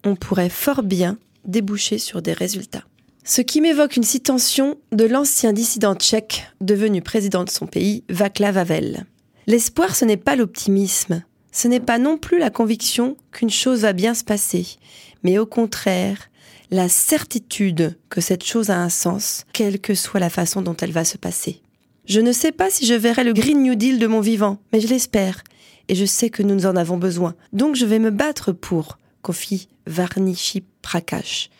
On 0.04 0.16
pourrait 0.16 0.48
fort 0.48 0.82
bien 0.82 1.18
déboucher 1.44 1.98
sur 1.98 2.20
des 2.20 2.32
résultats. 2.32 2.84
Ce 3.30 3.42
qui 3.42 3.60
m'évoque 3.60 3.96
une 3.96 4.04
citation 4.04 4.78
de 4.90 5.04
l'ancien 5.04 5.52
dissident 5.52 5.94
tchèque 5.94 6.46
devenu 6.62 7.02
président 7.02 7.44
de 7.44 7.50
son 7.50 7.66
pays, 7.66 8.02
Václav 8.08 8.56
Havel. 8.56 9.04
L'espoir, 9.46 9.94
ce 9.94 10.06
n'est 10.06 10.16
pas 10.16 10.34
l'optimisme, 10.34 11.22
ce 11.52 11.68
n'est 11.68 11.78
pas 11.78 11.98
non 11.98 12.16
plus 12.16 12.38
la 12.38 12.48
conviction 12.48 13.18
qu'une 13.30 13.50
chose 13.50 13.80
va 13.80 13.92
bien 13.92 14.14
se 14.14 14.24
passer, 14.24 14.78
mais 15.24 15.36
au 15.36 15.44
contraire, 15.44 16.30
la 16.70 16.88
certitude 16.88 17.98
que 18.08 18.22
cette 18.22 18.44
chose 18.44 18.70
a 18.70 18.80
un 18.80 18.88
sens, 18.88 19.44
quelle 19.52 19.78
que 19.78 19.94
soit 19.94 20.20
la 20.20 20.30
façon 20.30 20.62
dont 20.62 20.76
elle 20.80 20.92
va 20.92 21.04
se 21.04 21.18
passer. 21.18 21.60
Je 22.06 22.20
ne 22.20 22.32
sais 22.32 22.50
pas 22.50 22.70
si 22.70 22.86
je 22.86 22.94
verrai 22.94 23.24
le 23.24 23.34
Green 23.34 23.62
New 23.62 23.74
Deal 23.74 23.98
de 23.98 24.06
mon 24.06 24.20
vivant, 24.20 24.56
mais 24.72 24.80
je 24.80 24.88
l'espère, 24.88 25.44
et 25.88 25.94
je 25.94 26.06
sais 26.06 26.30
que 26.30 26.42
nous 26.42 26.64
en 26.64 26.76
avons 26.76 26.96
besoin, 26.96 27.34
donc 27.52 27.76
je 27.76 27.84
vais 27.84 27.98
me 27.98 28.10
battre 28.10 28.52
pour, 28.52 28.96
confie 29.20 29.68
Varnishi 29.86 30.64
Prakash. 30.80 31.50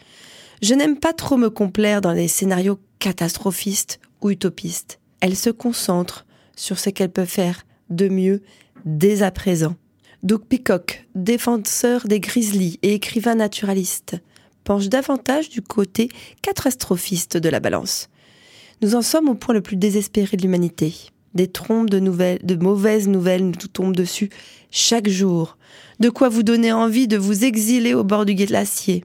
Je 0.60 0.74
n'aime 0.74 0.98
pas 0.98 1.12
trop 1.12 1.36
me 1.36 1.50
complaire 1.50 2.00
dans 2.00 2.12
les 2.12 2.28
scénarios 2.28 2.78
catastrophistes 2.98 4.00
ou 4.22 4.30
utopistes. 4.30 4.98
Elle 5.20 5.36
se 5.36 5.50
concentre 5.50 6.26
sur 6.56 6.78
ce 6.78 6.90
qu'elle 6.90 7.12
peut 7.12 7.24
faire 7.24 7.64
de 7.90 8.08
mieux 8.08 8.42
dès 8.84 9.22
à 9.22 9.30
présent. 9.30 9.76
Doug 10.24 10.42
Peacock, 10.48 11.06
défenseur 11.14 12.08
des 12.08 12.18
grizzlies 12.18 12.80
et 12.82 12.94
écrivain 12.94 13.36
naturaliste, 13.36 14.16
penche 14.64 14.88
davantage 14.88 15.48
du 15.48 15.62
côté 15.62 16.08
catastrophiste 16.42 17.36
de 17.36 17.48
la 17.48 17.60
balance. 17.60 18.08
Nous 18.82 18.96
en 18.96 19.02
sommes 19.02 19.28
au 19.28 19.34
point 19.34 19.54
le 19.54 19.60
plus 19.60 19.76
désespéré 19.76 20.36
de 20.36 20.42
l'humanité. 20.42 20.92
Des 21.34 21.46
trompes 21.46 21.90
de 21.90 22.00
nouvelles, 22.00 22.40
de 22.42 22.56
mauvaises 22.56 23.06
nouvelles 23.06 23.44
nous 23.44 23.52
tombent 23.52 23.94
dessus 23.94 24.30
chaque 24.70 25.08
jour. 25.08 25.56
De 26.00 26.10
quoi 26.10 26.28
vous 26.28 26.42
donner 26.42 26.72
envie 26.72 27.06
de 27.06 27.16
vous 27.16 27.44
exiler 27.44 27.94
au 27.94 28.02
bord 28.02 28.24
du 28.24 28.34
glacier 28.34 29.04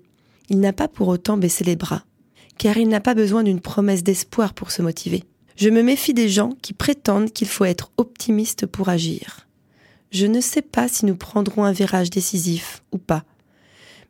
il 0.50 0.60
n'a 0.60 0.74
pas 0.74 0.88
pour 0.88 1.08
autant 1.08 1.38
baissé 1.38 1.64
les 1.64 1.76
bras, 1.76 2.04
car 2.58 2.78
il 2.78 2.88
n'a 2.88 3.00
pas 3.00 3.14
besoin 3.14 3.44
d'une 3.44 3.62
promesse 3.62 4.04
d'espoir 4.04 4.54
pour 4.54 4.72
se 4.72 4.82
motiver. 4.82 5.24
Je 5.56 5.70
me 5.70 5.84
méfie 5.84 6.14
des 6.14 6.30
gens 6.30 6.52
qui 6.62 6.74
prétendent 6.74 7.32
qu'il 7.32 7.48
faut 7.48 7.66
être 7.66 7.92
optimiste 7.98 8.66
pour 8.66 8.90
agir. 8.90 9.48
Je 10.12 10.26
ne 10.26 10.42
sais 10.42 10.62
pas 10.62 10.88
si 10.88 11.06
nous 11.06 11.16
prendrons 11.16 11.64
un 11.64 11.72
virage 11.72 12.10
décisif 12.10 12.84
ou 12.92 12.98
pas, 12.98 13.24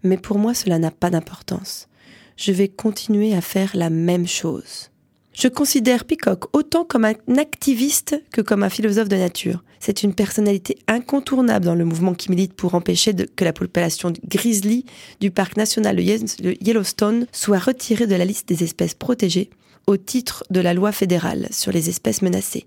mais 0.04 0.18
pour 0.18 0.38
moi 0.38 0.54
cela 0.54 0.80
n'a 0.80 0.92
pas 0.92 1.10
d'importance. 1.10 1.88
Je 2.36 2.52
vais 2.52 2.68
continuer 2.68 3.36
à 3.36 3.42
faire 3.42 3.72
la 3.76 3.90
même 3.90 4.28
chose. 4.28 4.90
Je 5.34 5.48
considère 5.48 6.06
Peacock 6.06 6.56
autant 6.56 6.86
comme 6.86 7.06
un 7.06 7.16
activiste 7.38 8.22
que 8.32 8.42
comme 8.42 8.64
un 8.64 8.70
philosophe 8.70 9.10
de 9.10 9.16
nature. 9.16 9.64
C'est 9.80 10.04
une 10.04 10.14
personnalité 10.14 10.78
incontournable 10.88 11.66
dans 11.66 11.76
le 11.76 11.86
mouvement 11.86 12.14
qui 12.14 12.30
milite 12.30 12.54
pour 12.54 12.76
empêcher 12.76 13.14
que 13.14 13.44
la 13.44 13.52
population 13.52 14.14
grizzly 14.28 14.86
du 15.20 15.32
parc 15.32 15.58
national 15.58 15.96
de 15.96 16.58
Yellowstone 16.62 17.26
soit 17.32 17.58
retirée 17.58 18.08
de 18.08 18.16
la 18.16 18.26
liste 18.26 18.48
des 18.48 18.64
espèces 18.64 18.94
protégées 18.94 19.50
au 19.88 19.98
titre 19.98 20.44
de 20.52 20.60
la 20.60 20.74
loi 20.74 20.92
fédérale 20.92 21.48
sur 21.52 21.72
les 21.72 21.90
espèces 21.90 22.22
menacées. 22.22 22.66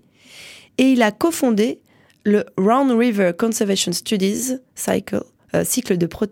Et 0.77 0.91
il 0.91 1.01
a 1.01 1.11
cofondé 1.11 1.79
le 2.23 2.45
Round 2.57 2.91
River 2.91 3.31
Conservation 3.37 3.93
Studies 3.93 4.57
Cycle, 4.75 5.23
euh, 5.55 5.63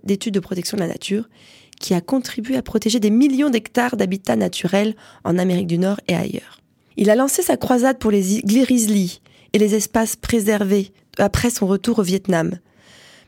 d'études 0.04 0.34
de 0.34 0.40
protection 0.40 0.76
de 0.78 0.82
la 0.82 0.90
nature, 0.90 1.30
qui 1.80 1.94
a 1.94 2.02
contribué 2.02 2.56
à 2.56 2.62
protéger 2.62 3.00
des 3.00 3.10
millions 3.10 3.50
d'hectares 3.50 3.98
d'habitats 3.98 4.36
naturels 4.36 4.96
en 5.24 5.38
Amérique 5.38 5.68
du 5.68 5.78
Nord 5.78 6.00
et 6.08 6.16
ailleurs. 6.16 6.62
Il 6.98 7.10
a 7.10 7.16
lancé 7.16 7.42
sa 7.42 7.58
croisade 7.58 8.00
pour 8.00 8.12
les 8.12 8.42
grizzlies 8.44 9.22
et 9.54 9.60
les 9.60 9.76
espaces 9.76 10.16
préservés 10.16 10.92
après 11.18 11.50
son 11.50 11.68
retour 11.68 12.00
au 12.00 12.04
Vietnam. 12.04 12.58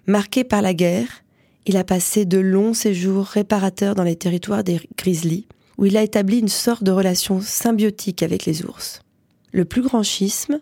Marqué 0.07 0.43
par 0.43 0.61
la 0.61 0.73
guerre, 0.73 1.23
il 1.65 1.75
a 1.75 1.83
passé 1.83 2.25
de 2.25 2.37
longs 2.37 2.73
séjours 2.73 3.25
réparateurs 3.25 3.95
dans 3.95 4.03
les 4.03 4.15
territoires 4.15 4.63
des 4.63 4.79
grizzlies, 4.97 5.47
où 5.77 5.85
il 5.85 5.97
a 5.97 6.03
établi 6.03 6.39
une 6.39 6.47
sorte 6.47 6.83
de 6.83 6.91
relation 6.91 7.41
symbiotique 7.41 8.23
avec 8.23 8.45
les 8.45 8.63
ours. 8.63 9.01
Le 9.51 9.65
plus 9.65 9.81
grand 9.81 10.03
schisme, 10.03 10.61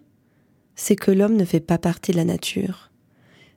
c'est 0.75 0.95
que 0.95 1.11
l'homme 1.11 1.35
ne 1.35 1.45
fait 1.45 1.59
pas 1.59 1.77
partie 1.77 2.11
de 2.11 2.17
la 2.17 2.25
nature. 2.25 2.91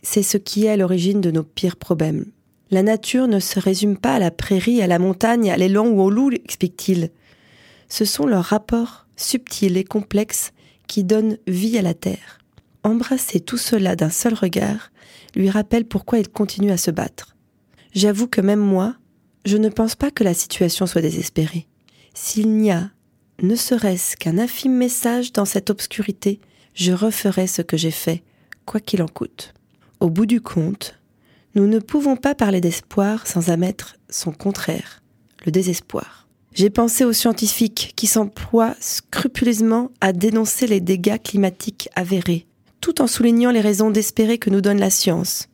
C'est 0.03 0.23
ce 0.23 0.37
qui 0.37 0.67
est 0.67 0.71
à 0.71 0.77
l'origine 0.77 1.21
de 1.21 1.31
nos 1.31 1.43
pires 1.43 1.77
problèmes, 1.77 2.27
la 2.71 2.83
nature 2.83 3.29
ne 3.29 3.41
se 3.41 3.59
résume 3.59 3.97
pas 3.97 4.15
à 4.15 4.19
la 4.19 4.31
prairie, 4.31 4.83
à 4.83 4.87
la 4.87 4.99
montagne, 4.99 5.51
à 5.51 5.57
l'élan 5.57 5.87
ou 5.87 6.01
au 6.01 6.11
loup, 6.11 6.31
explique-t-il. 6.31 7.11
Ce 7.89 8.05
sont 8.05 8.27
leurs 8.27 8.45
rapports 8.45 9.07
subtils 9.17 9.77
et 9.77 9.85
complexes 9.85 10.53
qui 10.87 11.05
donnent 11.05 11.39
vie 11.47 11.79
à 11.79 11.83
la 11.83 11.95
terre. 11.95 12.39
Embrasser 12.85 13.41
tout 13.41 13.57
cela 13.57 13.97
d'un 13.97 14.11
seul 14.11 14.35
regard 14.35 14.91
lui 15.35 15.51
rappelle 15.51 15.85
pourquoi 15.85 16.19
il 16.19 16.29
continue 16.29 16.71
à 16.71 16.77
se 16.77 16.91
battre. 16.91 17.37
J'avoue 17.93 18.29
que 18.29 18.41
même 18.41 18.61
moi, 18.61 18.95
je 19.45 19.57
ne 19.57 19.69
pense 19.69 19.95
pas 19.95 20.11
que 20.11 20.25
la 20.25 20.35
situation 20.35 20.87
soit 20.87 21.03
désespérée. 21.03 21.67
S'il 22.15 22.51
n'y 22.57 22.71
a 22.71 22.91
ne 23.41 23.55
serait-ce 23.55 24.17
qu'un 24.17 24.37
infime 24.37 24.75
message 24.75 25.33
dans 25.33 25.45
cette 25.45 25.71
obscurité, 25.71 26.41
je 26.75 26.93
referai 26.93 27.47
ce 27.47 27.63
que 27.63 27.77
j'ai 27.77 27.93
fait, 27.93 28.25
quoi 28.67 28.81
qu'il 28.81 29.01
en 29.01 29.07
coûte. 29.07 29.55
Au 30.01 30.11
bout 30.11 30.27
du 30.27 30.41
compte, 30.41 30.98
nous 31.55 31.67
ne 31.67 31.79
pouvons 31.79 32.17
pas 32.17 32.35
parler 32.35 32.61
d'espoir 32.61 33.27
sans 33.27 33.51
admettre 33.51 33.97
son 34.11 34.33
contraire, 34.33 35.03
le 35.45 35.53
désespoir. 35.53 36.29
J'ai 36.55 36.71
pensé 36.71 37.05
aux 37.05 37.13
scientifiques 37.13 37.93
qui 37.95 38.07
s'emploient 38.07 38.75
scrupuleusement 38.81 39.91
à 40.01 40.13
dénoncer 40.13 40.67
les 40.67 40.81
dégâts 40.81 41.23
climatiques 41.23 41.89
avérés, 41.95 42.47
tout 42.81 43.01
en 43.01 43.07
soulignant 43.07 43.51
les 43.51 43.61
raisons 43.61 43.91
d'espérer 43.91 44.39
que 44.39 44.51
nous 44.51 44.61
donne 44.61 44.81
la 44.81 44.91
science. 44.91 45.49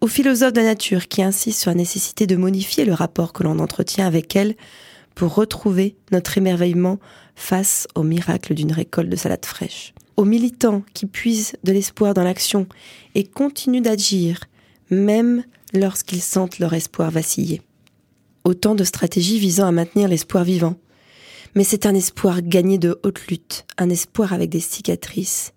Aux 0.00 0.08
philosophes 0.08 0.52
de 0.52 0.60
la 0.60 0.66
nature 0.66 1.08
qui 1.08 1.22
insistent 1.22 1.62
sur 1.62 1.70
la 1.70 1.76
nécessité 1.76 2.26
de 2.26 2.36
modifier 2.36 2.84
le 2.84 2.92
rapport 2.92 3.32
que 3.32 3.44
l'on 3.44 3.58
entretient 3.58 4.06
avec 4.06 4.36
elle 4.36 4.54
pour 5.14 5.34
retrouver 5.34 5.96
notre 6.12 6.36
émerveillement 6.36 6.98
face 7.34 7.88
au 7.94 8.02
miracle 8.02 8.54
d'une 8.54 8.72
récolte 8.72 9.08
de 9.08 9.16
salade 9.16 9.46
fraîche. 9.46 9.94
Aux 10.16 10.24
militants 10.24 10.82
qui 10.92 11.06
puisent 11.06 11.56
de 11.64 11.72
l'espoir 11.72 12.14
dans 12.14 12.24
l'action 12.24 12.66
et 13.14 13.24
continuent 13.24 13.82
d'agir 13.82 14.40
même 14.90 15.44
lorsqu'ils 15.72 16.22
sentent 16.22 16.58
leur 16.58 16.74
espoir 16.74 17.10
vaciller. 17.10 17.62
Autant 18.44 18.74
de 18.74 18.84
stratégies 18.84 19.38
visant 19.38 19.66
à 19.66 19.72
maintenir 19.72 20.08
l'espoir 20.08 20.44
vivant. 20.44 20.76
Mais 21.54 21.64
c'est 21.64 21.86
un 21.86 21.94
espoir 21.94 22.42
gagné 22.42 22.78
de 22.78 23.00
haute 23.02 23.26
lutte, 23.28 23.66
un 23.78 23.90
espoir 23.90 24.32
avec 24.32 24.50
des 24.50 24.60
cicatrices. 24.60 25.52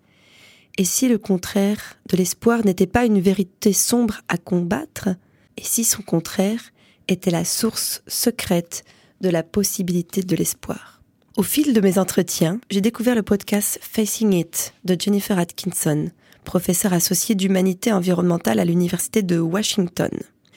Et 0.78 0.86
si 0.86 1.10
le 1.10 1.18
contraire 1.18 1.98
de 2.10 2.16
l'espoir 2.16 2.66
n'était 2.66 2.88
pas 2.88 3.06
une 3.06 3.20
vérité 3.20 3.74
sombre 3.74 4.22
à 4.30 4.38
combattre, 4.38 5.10
et 5.58 5.64
si 5.64 5.84
son 5.84 6.02
contraire 6.02 6.62
était 7.10 7.32
la 7.32 7.44
source 7.44 8.02
secrète 8.08 8.86
de 9.20 9.30
la 9.30 9.44
possibilité 9.44 10.24
de 10.24 10.36
l'espoir? 10.38 11.02
Au 11.36 11.44
fil 11.44 11.74
de 11.74 11.82
mes 11.82 11.98
entretiens, 11.98 12.60
j'ai 12.70 12.82
découvert 12.82 13.16
le 13.16 13.24
podcast 13.24 13.78
Facing 13.82 14.34
It 14.34 14.74
de 14.84 14.96
Jennifer 15.00 15.38
Atkinson, 15.38 16.12
professeur 16.44 16.94
associé 16.94 17.36
d'humanité 17.36 17.92
environnementale 17.92 18.60
à 18.60 18.66
l'Université 18.66 19.22
de 19.22 19.40
Washington. 19.40 20.12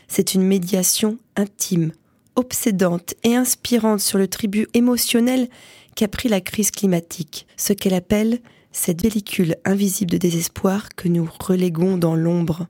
C'est 0.09 0.35
une 0.35 0.43
médiation 0.43 1.19
intime, 1.37 1.93
obsédante 2.37 3.15
et 3.25 3.35
inspirante 3.35 4.01
sur 4.01 4.19
le 4.19 4.29
tribut 4.29 4.69
émotionnel 4.75 5.49
qu'a 5.95 6.09
pris 6.09 6.29
la 6.29 6.41
crise 6.41 6.71
climatique, 6.71 7.47
ce 7.57 7.73
qu'elle 7.73 7.95
appelle 7.95 8.41
cette 8.73 9.03
pellicule 9.03 9.57
invisible 9.65 10.11
de 10.11 10.19
désespoir 10.19 10.89
que 10.97 11.09
nous 11.09 11.29
reléguons 11.41 11.99
dans 11.99 12.17
l'ombre, 12.17 12.67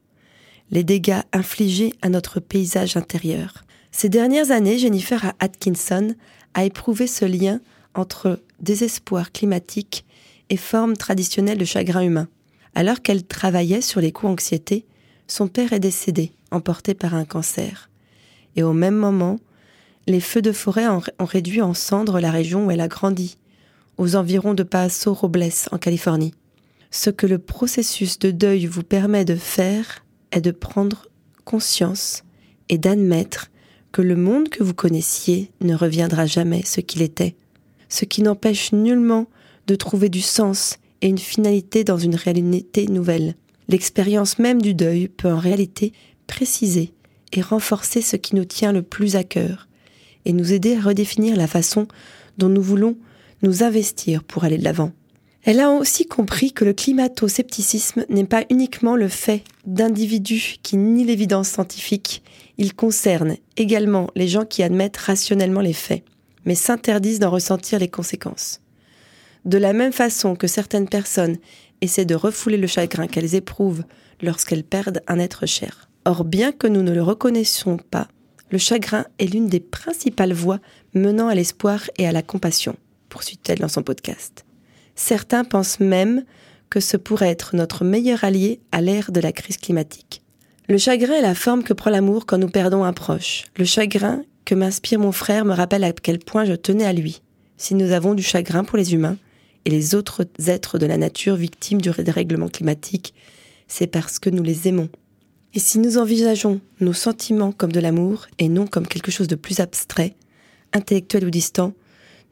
les 0.70 0.84
dégâts 0.84 1.22
infligés 1.32 1.94
à 2.02 2.08
notre 2.08 2.40
paysage 2.40 2.96
intérieur. 2.96 3.64
Ces 3.92 4.08
dernières 4.08 4.50
années, 4.50 4.78
Jennifer 4.78 5.32
Atkinson 5.38 6.14
a 6.54 6.64
éprouvé 6.64 7.06
ce 7.06 7.24
lien 7.24 7.60
entre 7.94 8.40
désespoir 8.60 9.32
climatique 9.32 10.04
et 10.50 10.56
forme 10.56 10.96
traditionnelle 10.96 11.58
de 11.58 11.64
chagrin 11.64 12.02
humain. 12.02 12.28
Alors 12.74 13.02
qu'elle 13.02 13.24
travaillait 13.24 13.80
sur 13.80 14.00
les 14.00 14.12
coups 14.12 14.32
anxiété, 14.32 14.86
son 15.26 15.48
père 15.48 15.72
est 15.72 15.80
décédé, 15.80 16.32
emporté 16.50 16.94
par 16.94 17.14
un 17.14 17.24
cancer. 17.24 17.90
Et 18.56 18.62
au 18.62 18.72
même 18.72 18.96
moment, 18.96 19.38
les 20.06 20.20
feux 20.20 20.42
de 20.42 20.52
forêt 20.52 20.88
ont 20.88 21.24
réduit 21.24 21.62
en 21.62 21.74
cendres 21.74 22.20
la 22.20 22.30
région 22.30 22.66
où 22.66 22.70
elle 22.70 22.80
a 22.80 22.88
grandi, 22.88 23.38
aux 23.98 24.16
environs 24.16 24.54
de 24.54 24.62
Paso 24.62 25.12
Robles, 25.12 25.50
en 25.70 25.78
Californie. 25.78 26.34
Ce 26.90 27.10
que 27.10 27.26
le 27.26 27.38
processus 27.38 28.18
de 28.18 28.30
deuil 28.30 28.66
vous 28.66 28.82
permet 28.82 29.24
de 29.24 29.36
faire 29.36 30.04
est 30.30 30.40
de 30.40 30.50
prendre 30.50 31.08
conscience 31.44 32.24
et 32.68 32.78
d'admettre 32.78 33.50
que 33.92 34.02
le 34.02 34.16
monde 34.16 34.48
que 34.48 34.62
vous 34.62 34.74
connaissiez 34.74 35.50
ne 35.60 35.74
reviendra 35.74 36.26
jamais 36.26 36.62
ce 36.64 36.80
qu'il 36.80 37.02
était, 37.02 37.36
ce 37.88 38.04
qui 38.04 38.22
n'empêche 38.22 38.72
nullement 38.72 39.26
de 39.66 39.74
trouver 39.74 40.08
du 40.08 40.22
sens 40.22 40.78
et 41.02 41.08
une 41.08 41.18
finalité 41.18 41.84
dans 41.84 41.98
une 41.98 42.14
réalité 42.14 42.86
nouvelle. 42.86 43.34
L'expérience 43.68 44.38
même 44.38 44.62
du 44.62 44.72
deuil 44.72 45.08
peut 45.08 45.30
en 45.30 45.38
réalité 45.38 45.92
préciser 46.26 46.94
et 47.32 47.42
renforcer 47.42 48.00
ce 48.00 48.16
qui 48.16 48.36
nous 48.36 48.44
tient 48.44 48.72
le 48.72 48.82
plus 48.82 49.16
à 49.16 49.24
cœur, 49.24 49.68
et 50.24 50.32
nous 50.32 50.52
aider 50.52 50.76
à 50.76 50.80
redéfinir 50.80 51.36
la 51.36 51.46
façon 51.46 51.88
dont 52.38 52.48
nous 52.48 52.62
voulons 52.62 52.96
nous 53.42 53.62
investir 53.62 54.22
pour 54.22 54.44
aller 54.44 54.58
de 54.58 54.64
l'avant. 54.64 54.92
Elle 55.44 55.58
a 55.58 55.70
aussi 55.70 56.06
compris 56.06 56.52
que 56.52 56.64
le 56.64 56.72
climato-scepticisme 56.72 58.04
n'est 58.08 58.24
pas 58.24 58.44
uniquement 58.48 58.94
le 58.94 59.08
fait 59.08 59.42
d'individus 59.66 60.58
qui 60.62 60.76
nient 60.76 61.04
l'évidence 61.04 61.48
scientifique, 61.48 62.22
il 62.58 62.74
concerne 62.74 63.36
également 63.56 64.08
les 64.14 64.28
gens 64.28 64.44
qui 64.44 64.62
admettent 64.62 64.98
rationnellement 64.98 65.60
les 65.60 65.72
faits, 65.72 66.04
mais 66.44 66.54
s'interdisent 66.54 67.18
d'en 67.18 67.30
ressentir 67.30 67.80
les 67.80 67.88
conséquences. 67.88 68.61
De 69.44 69.58
la 69.58 69.72
même 69.72 69.92
façon 69.92 70.36
que 70.36 70.46
certaines 70.46 70.88
personnes 70.88 71.36
essaient 71.80 72.04
de 72.04 72.14
refouler 72.14 72.56
le 72.56 72.66
chagrin 72.66 73.08
qu'elles 73.08 73.34
éprouvent 73.34 73.84
lorsqu'elles 74.20 74.64
perdent 74.64 75.02
un 75.08 75.18
être 75.18 75.46
cher. 75.46 75.88
Or, 76.04 76.24
bien 76.24 76.52
que 76.52 76.66
nous 76.66 76.82
ne 76.82 76.92
le 76.92 77.02
reconnaissions 77.02 77.76
pas, 77.76 78.08
le 78.50 78.58
chagrin 78.58 79.04
est 79.18 79.26
l'une 79.26 79.48
des 79.48 79.60
principales 79.60 80.32
voies 80.32 80.60
menant 80.94 81.28
à 81.28 81.34
l'espoir 81.34 81.90
et 81.98 82.06
à 82.06 82.12
la 82.12 82.22
compassion, 82.22 82.76
poursuit-elle 83.08 83.58
dans 83.58 83.68
son 83.68 83.82
podcast. 83.82 84.44
Certains 84.94 85.44
pensent 85.44 85.80
même 85.80 86.24
que 86.70 86.80
ce 86.80 86.96
pourrait 86.96 87.30
être 87.30 87.56
notre 87.56 87.84
meilleur 87.84 88.24
allié 88.24 88.60
à 88.72 88.80
l'ère 88.80 89.10
de 89.10 89.20
la 89.20 89.32
crise 89.32 89.56
climatique. 89.56 90.22
Le 90.68 90.78
chagrin 90.78 91.14
est 91.14 91.22
la 91.22 91.34
forme 91.34 91.64
que 91.64 91.72
prend 91.72 91.90
l'amour 91.90 92.26
quand 92.26 92.38
nous 92.38 92.48
perdons 92.48 92.84
un 92.84 92.92
proche. 92.92 93.44
Le 93.56 93.64
chagrin 93.64 94.22
que 94.44 94.54
m'inspire 94.54 94.98
mon 94.98 95.12
frère 95.12 95.44
me 95.44 95.54
rappelle 95.54 95.84
à 95.84 95.92
quel 95.92 96.18
point 96.18 96.44
je 96.44 96.54
tenais 96.54 96.84
à 96.84 96.92
lui. 96.92 97.22
Si 97.56 97.74
nous 97.74 97.92
avons 97.92 98.14
du 98.14 98.22
chagrin 98.22 98.64
pour 98.64 98.78
les 98.78 98.94
humains 98.94 99.16
et 99.64 99.70
les 99.70 99.94
autres 99.94 100.26
êtres 100.46 100.78
de 100.78 100.86
la 100.86 100.96
nature 100.96 101.36
victimes 101.36 101.80
du 101.80 101.90
dérèglement 101.90 102.48
climatique, 102.48 103.14
c'est 103.68 103.86
parce 103.86 104.18
que 104.18 104.30
nous 104.30 104.42
les 104.42 104.68
aimons. 104.68 104.88
Et 105.54 105.58
si 105.58 105.78
nous 105.78 105.98
envisageons 105.98 106.60
nos 106.80 106.92
sentiments 106.92 107.52
comme 107.52 107.72
de 107.72 107.80
l'amour 107.80 108.26
et 108.38 108.48
non 108.48 108.66
comme 108.66 108.86
quelque 108.86 109.10
chose 109.10 109.28
de 109.28 109.34
plus 109.34 109.60
abstrait, 109.60 110.14
intellectuel 110.72 111.26
ou 111.26 111.30
distant, 111.30 111.74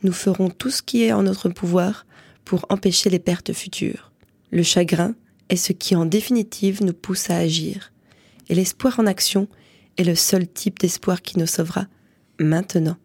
nous 0.03 0.13
ferons 0.13 0.49
tout 0.49 0.71
ce 0.71 0.83
qui 0.83 1.05
est 1.05 1.13
en 1.13 1.23
notre 1.23 1.51
pouvoir 1.51 2.07
pour 2.45 2.65
empêcher 2.71 3.11
les 3.11 3.19
pertes 3.19 3.53
futures. 3.53 4.11
Le 4.51 4.63
chagrin 4.63 5.15
est 5.51 5.57
ce 5.57 5.73
qui 5.73 5.95
en 5.95 6.07
définitive 6.07 6.83
nous 6.83 6.95
pousse 6.95 7.31
à 7.31 7.37
agir. 7.37 7.93
Et 8.49 8.55
l'espoir 8.55 8.99
en 8.99 9.07
action 9.07 9.49
est 9.99 10.05
le 10.05 10.15
seul 10.15 10.49
type 10.49 10.79
d'espoir 10.79 11.23
qui 11.23 11.39
nous 11.39 11.47
sauvera 11.47 11.87
maintenant. 12.39 12.97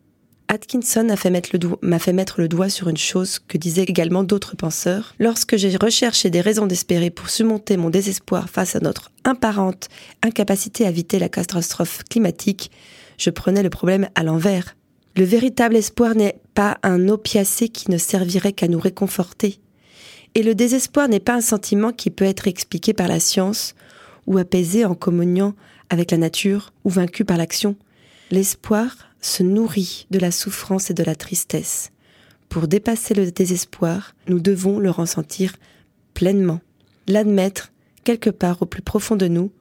Atkinson 0.48 1.06
m'a 1.06 1.18
fait, 1.18 2.14
mettre 2.14 2.40
le 2.40 2.48
doigt 2.48 2.70
sur 2.70 2.88
une 2.88 2.98
chose 2.98 3.40
que 3.40 3.58
disaient 3.58 3.84
également 3.84 4.24
d'autres 4.24 4.56
penseurs. 4.56 5.16
Lorsque 5.20 5.58
j'ai 5.58 5.76
recherché 5.76 6.30
des 6.30 6.42
raisons 6.42 6.68
d'espérer 6.68 7.10
pour 7.10 7.30
surmonter 7.30 7.78
mon 7.78 7.90
désespoir 7.90 8.50
face 8.50 8.76
à 8.76 8.80
notre 8.80 9.12
imparente 9.24 9.90
incapacité 10.24 10.86
à 10.86 10.90
éviter 10.90 11.18
la 11.18 11.30
catastrophe 11.30 12.04
climatique, 12.10 12.72
je 13.18 13.30
prenais 13.32 13.64
le 13.64 13.70
problème 13.70 14.08
à 14.14 14.24
l'envers. 14.24 14.76
Le 15.16 15.24
véritable 15.24 15.78
espoir 15.78 16.16
n'est 16.16 16.40
pas 16.54 16.78
un 16.84 17.08
opiacé 17.08 17.70
qui 17.70 17.90
ne 17.90 17.98
servirait 17.98 18.54
qu'à 18.54 18.68
nous 18.68 18.80
réconforter. 18.80 19.60
Et 20.36 20.44
le 20.44 20.54
désespoir 20.54 21.08
n'est 21.08 21.22
pas 21.22 21.36
un 21.36 21.42
sentiment 21.42 21.92
qui 21.92 22.10
peut 22.10 22.26
être 22.26 22.48
expliqué 22.48 22.94
par 22.94 23.08
la 23.08 23.20
science 23.20 23.74
ou 24.28 24.38
apaisé 24.38 24.86
en 24.86 24.94
communiant 24.94 25.54
avec 25.90 26.12
la 26.12 26.18
nature 26.18 26.74
ou 26.84 26.90
vaincu 26.90 27.26
par 27.26 27.38
l'action. 27.38 27.76
L'espoir 28.32 28.96
se 29.22 29.44
nourrit 29.44 30.08
de 30.10 30.20
la 30.20 30.32
souffrance 30.32 30.90
et 30.90 30.94
de 30.94 31.04
la 31.04 31.16
tristesse. 31.16 31.92
Pour 32.50 32.68
dépasser 32.68 33.14
le 33.14 33.32
désespoir, 33.32 34.16
nous 34.28 34.40
devons 34.40 34.80
le 34.80 34.90
ressentir 34.90 35.56
pleinement, 36.14 36.62
l'admettre 37.08 37.72
quelque 38.04 38.30
part 38.30 38.62
au 38.62 38.66
plus 38.66 38.82
profond 38.82 39.16
de 39.16 39.28
nous, 39.28 39.52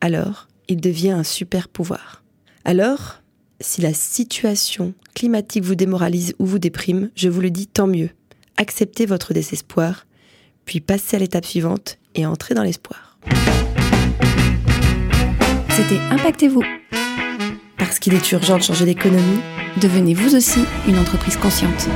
alors 0.00 0.48
il 0.68 0.80
devient 0.80 1.10
un 1.10 1.24
super 1.24 1.68
pouvoir. 1.68 2.22
Alors, 2.64 3.20
si 3.60 3.80
la 3.80 3.94
situation 3.94 4.94
climatique 5.14 5.64
vous 5.64 5.74
démoralise 5.74 6.34
ou 6.38 6.46
vous 6.46 6.58
déprime, 6.58 7.10
je 7.16 7.28
vous 7.28 7.40
le 7.40 7.50
dis 7.50 7.66
tant 7.66 7.86
mieux. 7.86 8.10
Acceptez 8.56 9.06
votre 9.06 9.32
désespoir, 9.32 10.06
puis 10.64 10.80
passez 10.80 11.16
à 11.16 11.20
l'étape 11.20 11.46
suivante 11.46 11.98
et 12.14 12.26
entrez 12.26 12.54
dans 12.54 12.62
l'espoir. 12.62 13.18
C'était 15.70 16.00
Impactez-vous 16.10 16.62
parce 17.88 18.00
qu'il 18.00 18.12
est 18.12 18.32
urgent 18.32 18.58
de 18.58 18.62
changer 18.62 18.84
d'économie, 18.84 19.40
devenez 19.80 20.12
vous 20.12 20.36
aussi 20.36 20.60
une 20.86 20.98
entreprise 20.98 21.38
consciente. 21.38 21.88